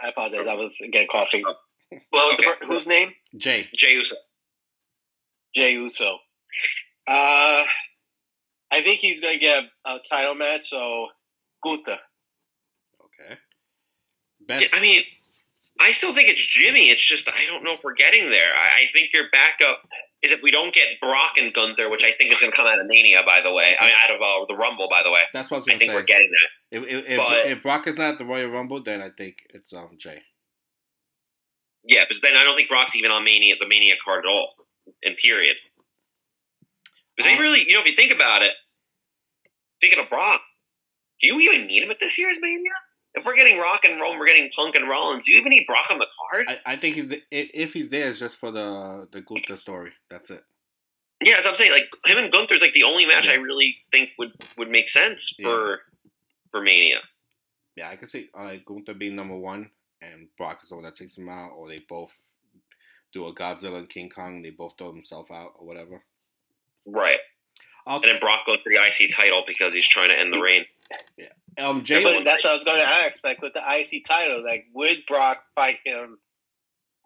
[0.01, 0.45] I apologize.
[0.47, 1.43] I was again coughing.
[1.91, 3.09] Well, What was the okay, per- whose name?
[3.37, 3.67] Jey.
[3.75, 4.15] Jey Uso.
[5.55, 6.17] Jey Uso.
[7.07, 7.63] Uh,
[8.71, 10.69] I think he's going to get a title match.
[10.69, 11.07] So
[11.63, 11.97] Gunther.
[13.05, 13.35] Okay.
[14.47, 14.73] Best.
[14.75, 15.01] I mean,
[15.79, 16.89] I still think it's Jimmy.
[16.89, 18.53] It's just I don't know if we're getting there.
[18.55, 19.81] I, I think your backup
[20.23, 22.65] is if we don't get Brock and Gunther, which I think is going to come
[22.67, 23.75] out of Mania, by the way.
[23.79, 25.21] I mean, out of uh, the Rumble, by the way.
[25.33, 25.95] That's what I was I think say.
[25.95, 26.77] we're getting that.
[26.81, 29.71] If, if, but- if Brock is not at the Royal Rumble, then I think it's
[29.73, 30.21] um Jey.
[31.87, 34.53] Yeah, because then I don't think Brock's even on Mania, the Mania card at all,
[35.03, 35.57] in period.
[37.15, 38.51] Because they Um, really, you know, if you think about it,
[39.77, 40.41] speaking of Brock,
[41.21, 42.71] do you even need him at this year's Mania?
[43.13, 45.23] If we're getting Rock and Roll, we're getting Punk and Rollins.
[45.25, 46.45] Do you even need Brock on the card?
[46.49, 49.91] I, I think he's the, if he's there, it's just for the the Gunther story.
[50.09, 50.43] That's it.
[51.23, 53.33] yeah, as I'm saying, like him and Gunther's like the only match Yeah.
[53.33, 55.79] I really think would would make sense for
[56.51, 56.99] for Mania.
[57.77, 59.69] Yeah, I can see uh, Gunther being number one,
[60.13, 62.11] and Brock is the one that takes him out, or they both
[63.13, 64.35] do a Godzilla and King Kong.
[64.37, 66.03] and They both throw themselves out, or whatever.
[66.85, 67.19] Right.
[67.87, 70.39] I'll, And then Brock goes for the IC title because he's trying to end the
[70.39, 70.65] reign.
[71.59, 72.03] um, Jay.
[72.03, 73.23] But that's what I was going to ask.
[73.23, 76.17] Like with the IC title, like would Brock fight him?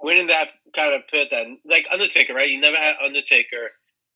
[0.01, 2.49] Wouldn't that kind of put that like Undertaker, right?
[2.49, 3.71] You never had Undertaker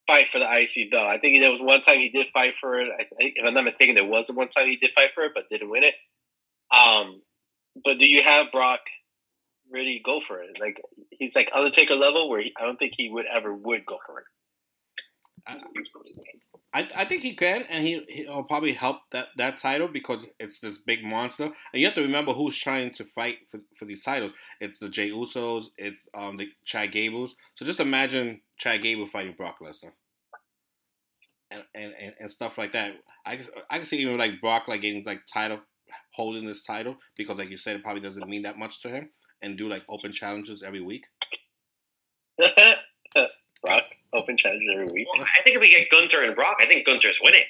[0.08, 1.08] fight for the IC belt.
[1.08, 2.88] I think there was one time he did fight for it.
[2.98, 5.34] I, I- if I'm not mistaken, there was one time he did fight for it,
[5.36, 5.96] but didn't win it.
[6.74, 7.22] Um,
[7.76, 8.80] but do you have Brock
[9.72, 10.58] really go for it?
[10.60, 13.98] Like he's like Undertaker level, where he, I don't think he would ever would go
[14.06, 14.26] for it.
[16.74, 20.60] I, I, think he can, and he he'll probably help that, that title because it's
[20.60, 21.46] this big monster.
[21.46, 24.32] And you have to remember who's trying to fight for, for these titles.
[24.60, 27.36] It's the Jey Usos, it's um the Chad Gables.
[27.56, 29.92] So just imagine Chad Gable fighting Brock Lesnar.
[31.52, 32.94] And, and, and, and stuff like that.
[33.26, 35.60] I I can see even like Brock like getting like title
[36.14, 39.10] holding this title because like you said it probably doesn't mean that much to him
[39.42, 41.06] and do like open challenges every week.
[43.62, 43.84] Brock
[44.14, 45.08] open challenges every week.
[45.14, 47.44] Well, I think if we get Gunther and Brock, I think Gunther's winning.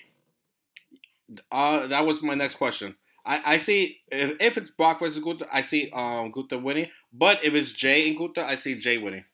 [1.52, 2.96] Uh, that was my next question.
[3.26, 6.90] I, I see if, if it's Brock versus Gunther, I see um Gunther winning.
[7.12, 9.26] But if it's Jey and Gunther, I see Jey winning.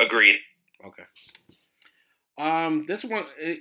[0.00, 0.38] Agreed.
[0.84, 1.04] Okay.
[2.36, 3.60] Um, this one it,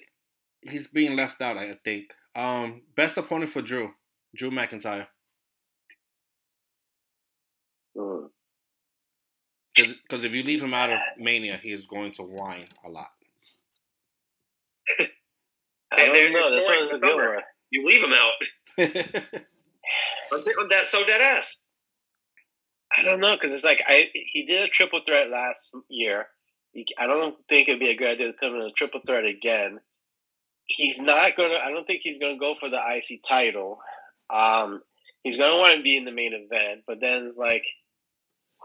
[0.61, 1.57] he's being left out.
[1.57, 2.05] I think.
[2.35, 3.91] Um, best opponent for Drew,
[4.35, 5.07] Drew McIntyre.
[9.75, 13.09] Because if you leave him out of Mania, he is going to whine a lot.
[15.91, 16.51] I don't know.
[16.51, 17.39] This story one's a good one.
[17.71, 18.33] You leave him out.
[20.31, 20.87] Let's on that.
[20.87, 21.57] So dead ass.
[22.95, 26.27] I don't know because it's like I he did a triple threat last year.
[26.97, 29.25] I don't think it'd be a good idea to put him in a triple threat
[29.25, 29.79] again.
[30.65, 31.57] He's not gonna.
[31.63, 33.79] I don't think he's gonna go for the IC title.
[34.29, 34.81] Um,
[35.23, 37.63] he's gonna want to be in the main event, but then like,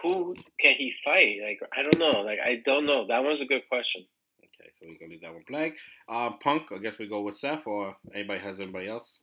[0.03, 1.37] who can he fight?
[1.45, 2.21] Like I don't know.
[2.23, 3.07] Like I don't know.
[3.09, 4.05] That one's a good question.
[4.41, 5.75] okay, so we're gonna leave that one blank.
[6.09, 6.71] Uh, Punk.
[6.75, 9.19] I guess we go with Seth, or anybody has anybody else.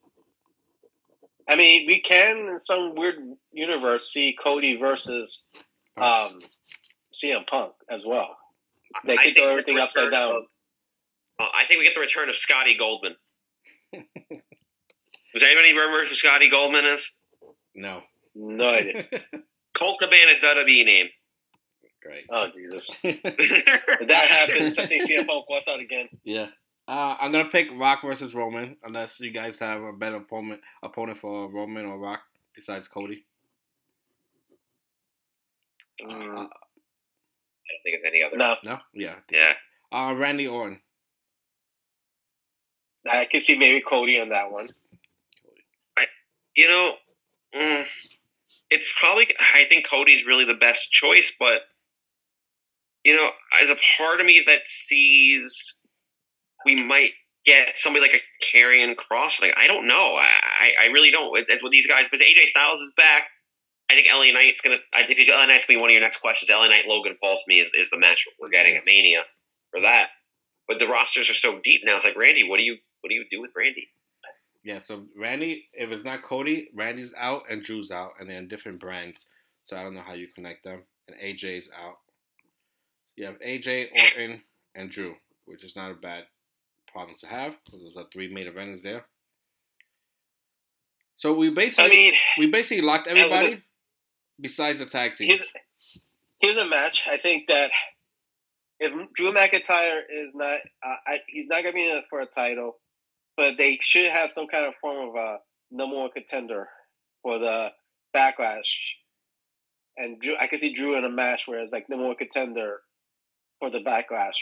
[1.47, 3.17] I mean, we can in some weird
[3.51, 5.47] universe see Cody versus
[5.95, 6.39] um,
[7.13, 8.35] CM Punk as well.
[9.05, 10.35] They I could throw everything upside down.
[10.37, 10.43] of-
[11.39, 13.15] Uh, I think we get the return of Scotty Goldman.
[15.35, 17.13] Does anybody remember who Scotty Goldman is?
[17.75, 18.01] No.
[18.33, 19.05] No idea.
[19.75, 21.07] Colt Cabana's WWE name.
[22.01, 22.25] Great.
[22.31, 22.89] Oh Jesus!
[23.03, 26.07] If that happens, I think CM Punk walks out again.
[26.23, 26.47] yeah.
[26.87, 31.17] Uh, I'm gonna pick Rock versus Roman, unless you guys have a better opponent opponent
[31.17, 32.21] for Roman or Rock
[32.55, 33.25] besides Cody.
[36.01, 38.37] Mm, Uh, I don't think it's any other.
[38.37, 39.15] no, no, yeah.
[39.31, 39.53] Yeah.
[39.91, 40.79] Uh, Randy Orton.
[43.09, 44.69] I can see maybe Cody on that one.
[46.55, 46.93] You know,
[47.55, 47.85] mm,
[48.69, 49.27] it's probably.
[49.39, 51.59] I think Cody's really the best choice, but
[53.03, 53.29] you know,
[53.61, 55.79] as a part of me that sees
[56.65, 57.11] we might
[57.45, 59.41] get somebody like a Karrion Kross.
[59.41, 60.15] Like I don't know.
[60.15, 61.37] I I really don't.
[61.37, 63.23] It- It's with these guys because AJ Styles is back.
[63.89, 64.77] I think LA Knight's gonna.
[64.93, 67.37] If you LA Knight's gonna be one of your next questions, LA Knight Logan Paul
[67.37, 69.23] to me is, is the match we're getting at Mania
[69.71, 70.07] for that.
[70.67, 71.97] But the rosters are so deep now.
[71.97, 72.47] It's like Randy.
[72.47, 73.87] What do you what do you do with Randy?
[74.65, 78.47] Yeah, so Randy, if it's not Cody, Randy's out and Drew's out, and they're in
[78.47, 79.27] different brands.
[79.63, 80.81] So I don't know how you connect them.
[81.07, 81.97] And AJ's out.
[83.15, 84.41] You have AJ, Orton,
[84.73, 86.23] and Drew, which is not a bad
[86.91, 87.55] problem to have.
[87.69, 89.05] So those are three main eventers there.
[91.15, 93.61] So we basically I mean, we basically locked everybody this-
[94.41, 95.27] besides the tag team.
[95.27, 95.43] here's
[96.39, 97.03] here's a match.
[97.09, 97.69] I think that
[98.79, 102.25] if Drew McIntyre is not, uh, I, he's not gonna be in it for a
[102.25, 102.77] title,
[103.37, 105.37] but they should have some kind of form of a
[105.71, 106.67] number one contender
[107.21, 107.69] for the
[108.15, 108.69] backlash.
[109.97, 112.79] And Drew, I can see Drew in a match where it's like number one contender
[113.59, 114.35] for the backlash.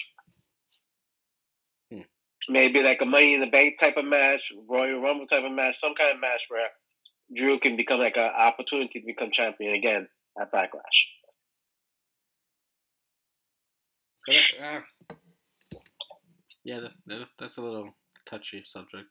[1.91, 2.01] Hmm.
[2.49, 5.79] Maybe like a Money in the Bank type of match, Royal Rumble type of match,
[5.79, 6.67] some kind of match where
[7.35, 10.07] Drew can become like an opportunity to become champion again
[10.39, 10.99] at Backlash.
[14.25, 15.15] But uh,
[16.63, 17.93] yeah, that, that, that's a little
[18.29, 19.09] touchy subject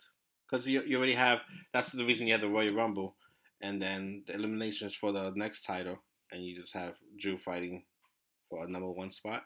[0.50, 1.40] because you you already have.
[1.72, 3.16] That's the reason you had the Royal Rumble,
[3.62, 5.98] and then the eliminations for the next title,
[6.30, 7.84] and you just have Drew fighting
[8.50, 9.42] for a number one spot.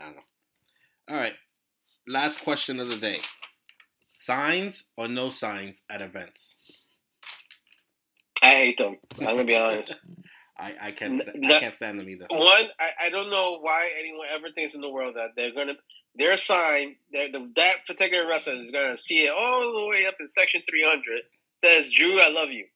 [0.00, 0.22] I don't know.
[1.10, 1.34] All right,
[2.08, 3.20] last question of the day:
[4.12, 6.56] signs or no signs at events?
[8.42, 8.96] I hate them.
[9.18, 9.94] I'm gonna be honest.
[10.58, 12.26] I I can't N- sta- I can't stand them either.
[12.30, 15.74] One, I, I don't know why anyone ever thinks in the world that they're gonna
[16.16, 20.14] their sign that the, that particular wrestler is gonna see it all the way up
[20.20, 21.02] in section 300
[21.62, 22.66] says Drew, I love you.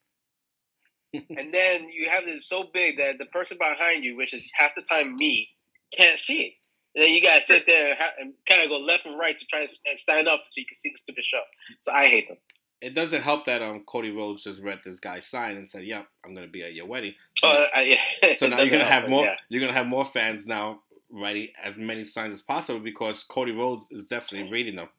[1.37, 4.71] and then you have this so big that the person behind you, which is half
[4.75, 5.49] the time me,
[5.95, 6.53] can't see it.
[6.95, 9.61] And then you gotta sit there and, kind of go left and right to try
[9.61, 11.41] and stand up so you can see the stupid show.
[11.81, 12.37] So I hate them.
[12.81, 16.07] It doesn't help that um Cody Rhodes just read this guy's sign and said, "Yep,
[16.23, 19.01] I'm gonna be at your wedding." So, Uh, I, yeah, so now you're gonna help,
[19.03, 19.25] have more.
[19.25, 19.35] yeah.
[19.49, 20.81] You're gonna have more fans now
[21.15, 24.89] writing as many signs as possible because Cody Rhodes is definitely reading them.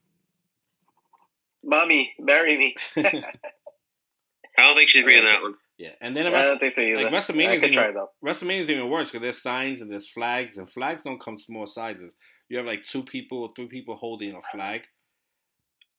[1.64, 2.74] Mami, marry me.
[2.96, 5.54] I don't think she's reading that one.
[5.78, 7.10] Yeah, and then I Wrestle- don't think so either.
[7.10, 8.10] like WrestleMania I is could try even, though.
[8.24, 11.66] WrestleMania is even worse because there's signs and there's flags, and flags don't come small
[11.66, 12.14] sizes.
[12.48, 14.82] You have like two people or three people holding a flag.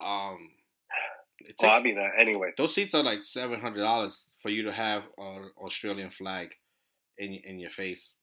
[0.01, 0.49] Um,
[1.39, 2.53] it Well, I'll takes, be there anyway.
[2.57, 6.49] those seats are like seven hundred dollars for you to have an Australian flag
[7.19, 8.13] in in your face,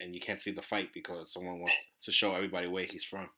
[0.00, 3.28] and you can't see the fight because someone wants to show everybody where he's from.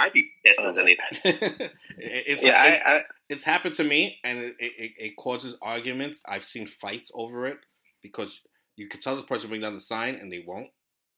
[0.00, 0.98] I'd be pissed as anything.
[1.24, 5.56] It- it's, yeah, it's, I, I, it's happened to me, and it, it, it causes
[5.60, 6.20] arguments.
[6.26, 7.58] I've seen fights over it
[8.02, 8.40] because
[8.76, 10.68] you can tell the person to bring down the sign and they won't.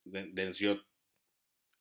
[0.06, 0.76] Then then it's your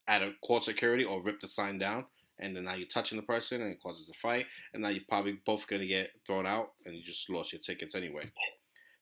[0.08, 2.06] at a court security or rip the sign down,
[2.40, 5.04] and then now you're touching the person and it causes a fight, and now you're
[5.08, 8.30] probably both gonna get thrown out, and you just lost your tickets anyway.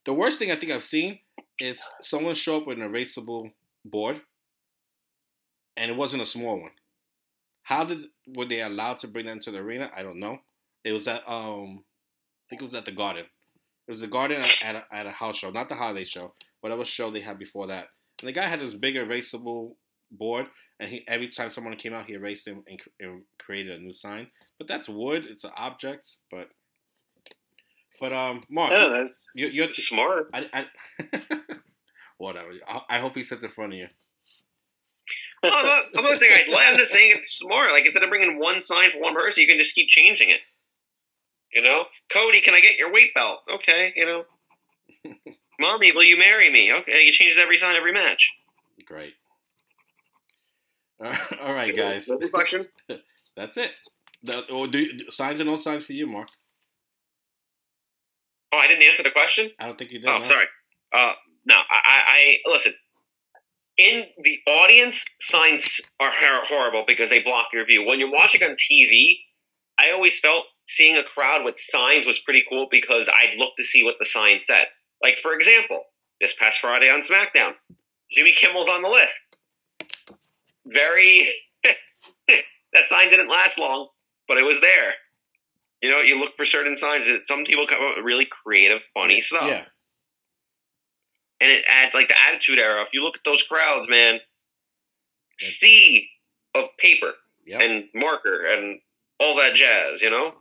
[0.06, 1.20] The worst thing I think I've seen
[1.60, 3.52] is someone show up with an erasable
[3.90, 4.22] board,
[5.76, 6.72] and it wasn't a small one.
[7.64, 9.92] How did were they allowed to bring that into the arena?
[9.96, 10.40] I don't know.
[10.84, 11.84] It was at um,
[12.46, 13.26] I think it was at the Garden.
[13.88, 16.34] It was the Garden at, at, a, at a house show, not the holiday show,
[16.62, 17.88] whatever show they had before that.
[18.22, 19.76] And the guy had this big erasable
[20.12, 20.48] board,
[20.80, 23.94] and he every time someone came out, he erased him and, and created a new
[23.94, 24.28] sign.
[24.58, 26.16] But that's wood; it's an object.
[26.32, 26.50] But
[28.00, 30.30] but um, Mark, I that's you, you're Smart.
[30.34, 30.66] I, I
[32.18, 32.50] whatever.
[32.68, 33.88] I, I hope he sits in front of you.
[35.44, 36.66] I'm not, I'm not saying I'd lie.
[36.66, 37.72] I'm just saying it's smart.
[37.72, 40.40] Like instead of bringing one sign for one person, you can just keep changing it.
[41.54, 43.40] You know, Cody, can I get your weight belt?
[43.56, 44.24] Okay, you know.
[45.62, 46.74] Mami, will you marry me?
[46.74, 48.32] Okay, you change every sign, every match.
[48.86, 49.14] Great.
[51.04, 52.08] All right, guys.
[52.08, 52.68] What's the question?
[53.38, 53.72] That's it.
[54.24, 56.30] The, or do you, signs and no signs for you, Mark?
[58.52, 59.52] Oh, I didn't answer the question.
[59.60, 60.10] I don't think you did.
[60.10, 60.24] Oh, no?
[60.24, 60.46] sorry.
[60.94, 61.14] Uh,
[62.46, 62.74] listen.
[63.78, 67.86] In the audience, signs are horrible because they block your view.
[67.86, 69.20] When you're watching on TV,
[69.78, 73.64] I always felt seeing a crowd with signs was pretty cool because I'd look to
[73.64, 74.66] see what the sign said.
[75.02, 75.84] Like for example,
[76.20, 77.54] this past Friday on SmackDown,
[78.12, 79.20] Jimmy Kimmel's on the list.
[80.66, 81.30] Very.
[82.28, 83.90] that sign didn't last long,
[84.28, 84.94] but it was there.
[85.82, 87.06] You know, you look for certain signs.
[87.28, 89.66] Some people come up with really creative, funny stuff Yeah.
[91.40, 92.82] And it adds like the attitude era.
[92.82, 94.20] If you look at those crowds, man,
[95.40, 96.10] sea
[96.56, 97.14] of paper
[97.46, 97.62] Yep.
[97.62, 98.80] and marker and
[99.20, 100.34] all that jazz, you know.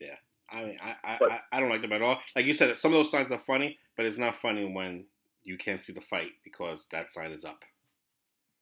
[0.00, 0.14] Yeah,
[0.50, 2.18] I mean, I, I, But- I, I don't like them at all.
[2.34, 5.04] Like you said, some of those signs are funny, but it's not funny when
[5.44, 7.62] you can't see the fight because that sign is up.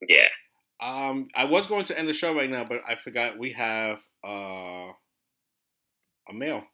[0.07, 0.29] Yeah,
[0.81, 4.01] Um, I was going to end the show right now, but I forgot we have
[4.27, 4.91] uh,
[6.29, 6.65] a mail.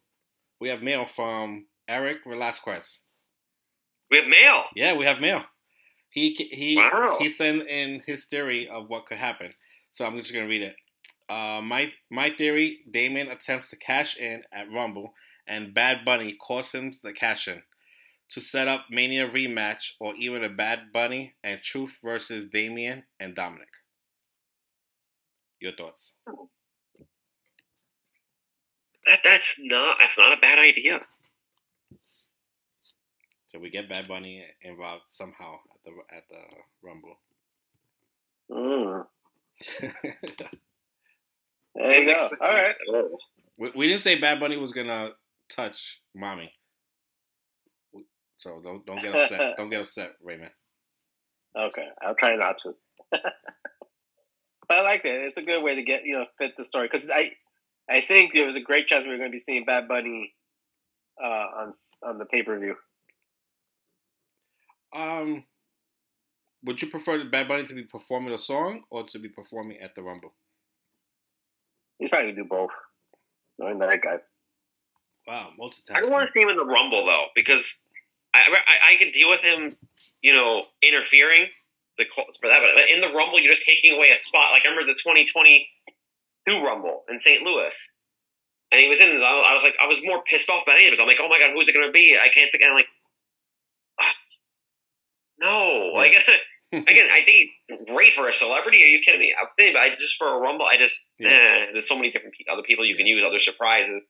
[0.59, 2.99] We have mail from Eric Velasquez.
[4.11, 4.65] We have mail.
[4.75, 5.45] Yeah, we have mail.
[6.11, 7.17] He he Wow.
[7.21, 9.55] he sent in his theory of what could happen.
[9.93, 10.77] So I'm just gonna read it.
[11.29, 15.15] Uh, my my theory: Damian attempts to cash in at Rumble,
[15.47, 17.63] and Bad Bunny costs him the cash in
[18.31, 23.35] to set up Mania rematch, or even a Bad Bunny and Truth versus Damian and
[23.35, 23.69] Dominic.
[25.61, 26.15] Your thoughts?
[29.07, 31.01] That that's not that's not a bad idea.
[33.61, 36.39] So we get Bad Bunny involved somehow at the at the
[36.83, 37.19] Rumble.
[38.51, 39.05] mm,
[41.75, 42.29] there you go.
[42.41, 42.75] All right.
[43.59, 45.11] We, we didn't say Bad Bunny was gonna
[45.55, 46.49] touch Mami.
[48.39, 49.41] So don't don't get upset.
[49.59, 50.53] don't get upset, Raymond.
[51.59, 52.75] Okay, I'll try not to.
[53.11, 53.23] but
[54.71, 55.27] I like that.
[55.27, 57.33] It's a good way to get you know fit the story because I,
[57.91, 60.33] I think there was a great chance we were going to be seeing Bad Bunny,
[61.23, 62.77] uh, on on the pay per view.
[64.95, 65.45] Um,
[66.65, 69.79] would you prefer the Bad Bunny to be performing a song or to be performing
[69.79, 70.35] at the Rumble?
[71.99, 72.71] He's probably gonna do both.
[73.59, 74.19] Knowing that guy.
[75.27, 75.51] Wow,
[75.95, 77.65] I don't want to see him in the Rumble though, because
[78.35, 79.77] I I, I could deal with him,
[80.23, 81.47] you know, interfering
[81.99, 82.61] the call for that.
[82.61, 84.53] But in the Rumble, you're just taking away a spot.
[84.53, 87.43] Like I remember the 2022 Rumble in St.
[87.43, 87.75] Louis,
[88.73, 89.11] and he was in.
[89.11, 90.99] I was like, I was more pissed off about it.
[90.99, 92.17] I'm like, oh my god, who's it going to be?
[92.17, 92.63] I can't think.
[92.63, 92.89] And I'm like,
[95.41, 96.13] no, like.
[96.73, 98.81] Again, I think great for a celebrity.
[98.85, 99.35] Are you kidding me?
[99.43, 101.31] Outstanding, but I just for a rumble, I just Yeah.
[101.31, 104.05] eh, there's so many different pe- other people you can use, other surprises,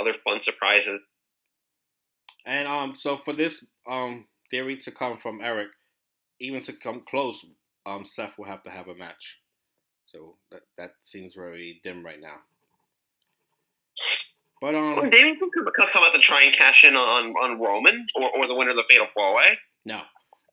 [0.00, 1.02] other fun surprises.
[2.46, 5.68] And um, so for this um theory to come from Eric,
[6.40, 7.44] even to come close,
[7.84, 9.36] um, Seth will have to have a match.
[10.06, 12.36] So that that seems very dim right now.
[14.62, 15.50] But Well, um, Damian could
[15.92, 18.76] come out to try and cash in on on Roman or, or the winner of
[18.76, 19.58] the Fatal Four Way.
[19.84, 20.00] no.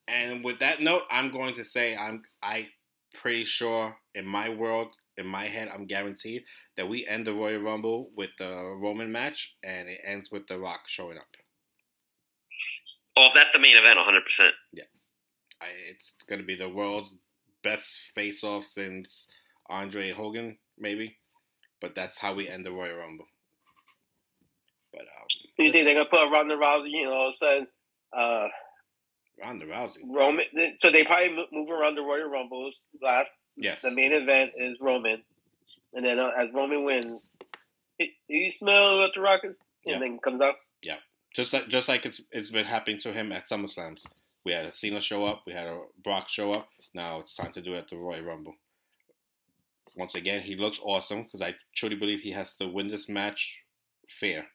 [0.08, 2.68] And with that note, I'm going to say I'm I
[3.14, 6.44] pretty sure in my world, in my head, I'm guaranteed
[6.78, 10.60] that we end the Royal Rumble with the Roman match, and it ends with The
[10.60, 11.26] Rock showing up.
[13.18, 14.24] Oh, if that's the main event, 100.
[14.26, 14.84] percent Yeah,
[15.62, 17.14] I, it's going to be the world's
[17.64, 19.28] best face-off since
[19.70, 21.18] Andre Hogan, maybe.
[21.82, 23.28] But that's how we end the Royal Rumble.
[24.92, 25.28] But um,
[25.58, 26.90] You think they're gonna put Ronda Rousey?
[26.92, 27.68] You know, all of a sudden,
[28.18, 28.48] uh,
[29.42, 30.46] Ronda Rousey, Roman.
[30.78, 32.88] So they probably move around the Royal Rumbles.
[33.02, 35.22] Last yes, the main event is Roman,
[35.94, 37.38] and then uh, as Roman wins,
[37.98, 39.60] "Hey, do you smell what the Rock is?
[39.86, 40.00] And Yeah.
[40.00, 40.56] then comes out.
[40.82, 40.98] Yeah,
[41.36, 44.04] just like just like it's it's been happening to him at SummerSlams.
[44.46, 46.70] We had a Cena show up, we had a Brock show up.
[46.94, 48.56] Now it's time to do it at the Royal Rumble.
[49.96, 53.58] Once again, he looks awesome because I truly believe he has to win this match
[54.20, 54.48] fair,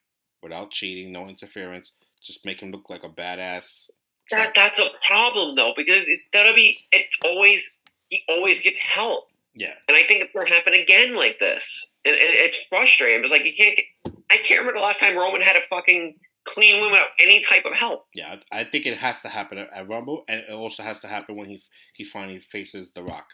[0.43, 1.93] without cheating, no interference.
[2.23, 3.89] Just make him look like a badass.
[4.31, 7.69] That that's a problem though because it, that'll be it's always
[8.09, 12.15] he always gets help, Yeah, and I think it's gonna happen again like this, and,
[12.15, 13.23] and it's frustrating.
[13.23, 13.77] It's like you can't.
[13.77, 13.85] Get,
[14.31, 17.65] I can't remember the last time Roman had a fucking clean win without any type
[17.65, 18.07] of help.
[18.15, 18.37] yeah.
[18.53, 21.09] I I think it has to happen at, at Rumble, and it also has to
[21.09, 21.63] happen when he
[21.95, 23.27] he finally faces The Rock.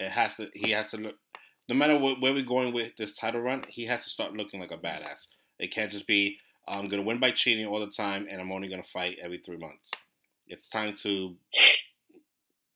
[0.00, 0.48] It has to.
[0.54, 1.14] He has to look.
[1.68, 4.60] No matter what, where we're going with this title run, he has to start looking
[4.60, 5.26] like a badass.
[5.58, 8.68] It can't just be I'm gonna win by cheating all the time, and I'm only
[8.68, 9.90] gonna fight every three months.
[10.48, 11.34] It's time to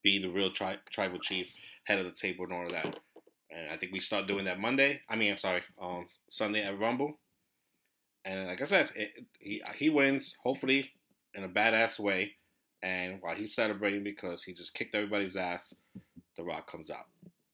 [0.03, 1.53] be the real tri- tribal chief,
[1.85, 2.97] head of the table, and all of that.
[3.51, 5.01] And I think we start doing that Monday.
[5.09, 7.19] I mean, I'm sorry, um, Sunday at Rumble.
[8.25, 10.91] And like I said, it, he he wins hopefully
[11.35, 12.33] in a badass way.
[12.83, 15.75] And while he's celebrating because he just kicked everybody's ass,
[16.37, 17.07] The Rock comes out,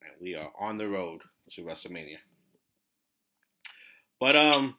[0.02, 2.18] and we are on the road to WrestleMania.
[4.20, 4.76] But um,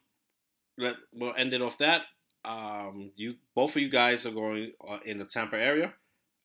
[0.78, 2.02] let, we'll end it off that.
[2.44, 5.92] Um, you both of you guys are going uh, in the Tampa area.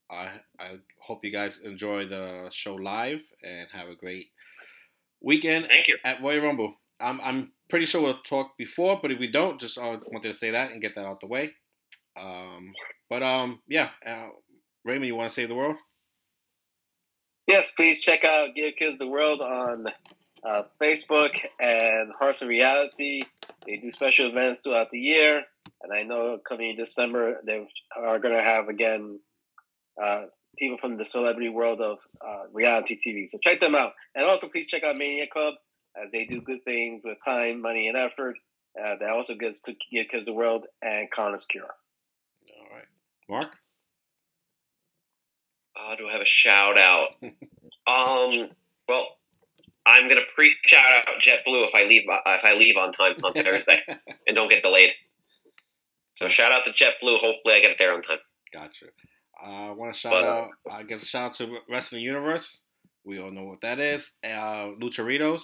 [0.10, 4.28] I I hope you guys enjoy the show live and have a great
[5.22, 5.98] weekend Thank you.
[6.04, 6.76] at Royal Rumble.
[7.00, 10.34] I'm I'm pretty sure we'll talk before, but if we don't, just uh, wanted to
[10.34, 11.54] say that and get that out the way.
[12.20, 12.66] Um,
[13.10, 14.30] but um, yeah, uh,
[14.86, 15.78] Raymond, you want to save the world?
[17.48, 19.88] Yes, please check out Give Kids the World on
[20.48, 23.24] uh, Facebook and Hearts of Reality.
[23.66, 25.44] They do special events throughout the year,
[25.82, 27.66] and I know coming December they
[27.98, 29.20] are going to have again
[30.02, 30.24] uh,
[30.58, 33.30] people from the celebrity world of uh, reality TV.
[33.30, 35.56] So check them out, and also please check out Mania Club
[35.96, 38.36] as they do good things with time, money, and effort.
[38.80, 41.64] Uh, that also gets to Give Kids the World and Connor's Cure.
[41.64, 42.86] All right,
[43.30, 43.52] Mark.
[45.76, 47.10] Uh, do I have a shout out?
[47.88, 48.50] um,
[48.88, 49.08] well,
[49.86, 53.16] I'm gonna pre shout out JetBlue if I leave uh, if I leave on time
[53.24, 53.82] on Thursday
[54.28, 54.92] and don't get delayed.
[56.16, 57.20] So shout out to JetBlue.
[57.20, 58.20] Hopefully, I get there on time.
[58.54, 58.86] Gotcha.
[59.44, 60.50] Uh, I want to shout But, uh, out.
[60.72, 62.62] I give a shout out to Wrestling Universe.
[63.04, 64.12] We all know what that is.
[64.24, 65.42] Uh, Lucharitos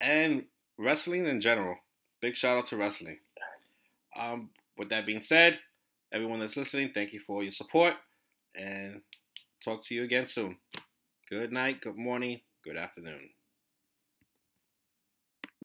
[0.00, 0.44] and
[0.78, 1.76] wrestling in general.
[2.20, 3.18] Big shout out to wrestling.
[4.18, 5.60] Um, with that being said,
[6.12, 7.94] everyone that's listening, thank you for your support,
[8.56, 9.02] and
[9.62, 10.56] talk to you again soon.
[11.28, 11.82] Good night.
[11.82, 12.40] Good morning.
[12.64, 13.30] Good afternoon.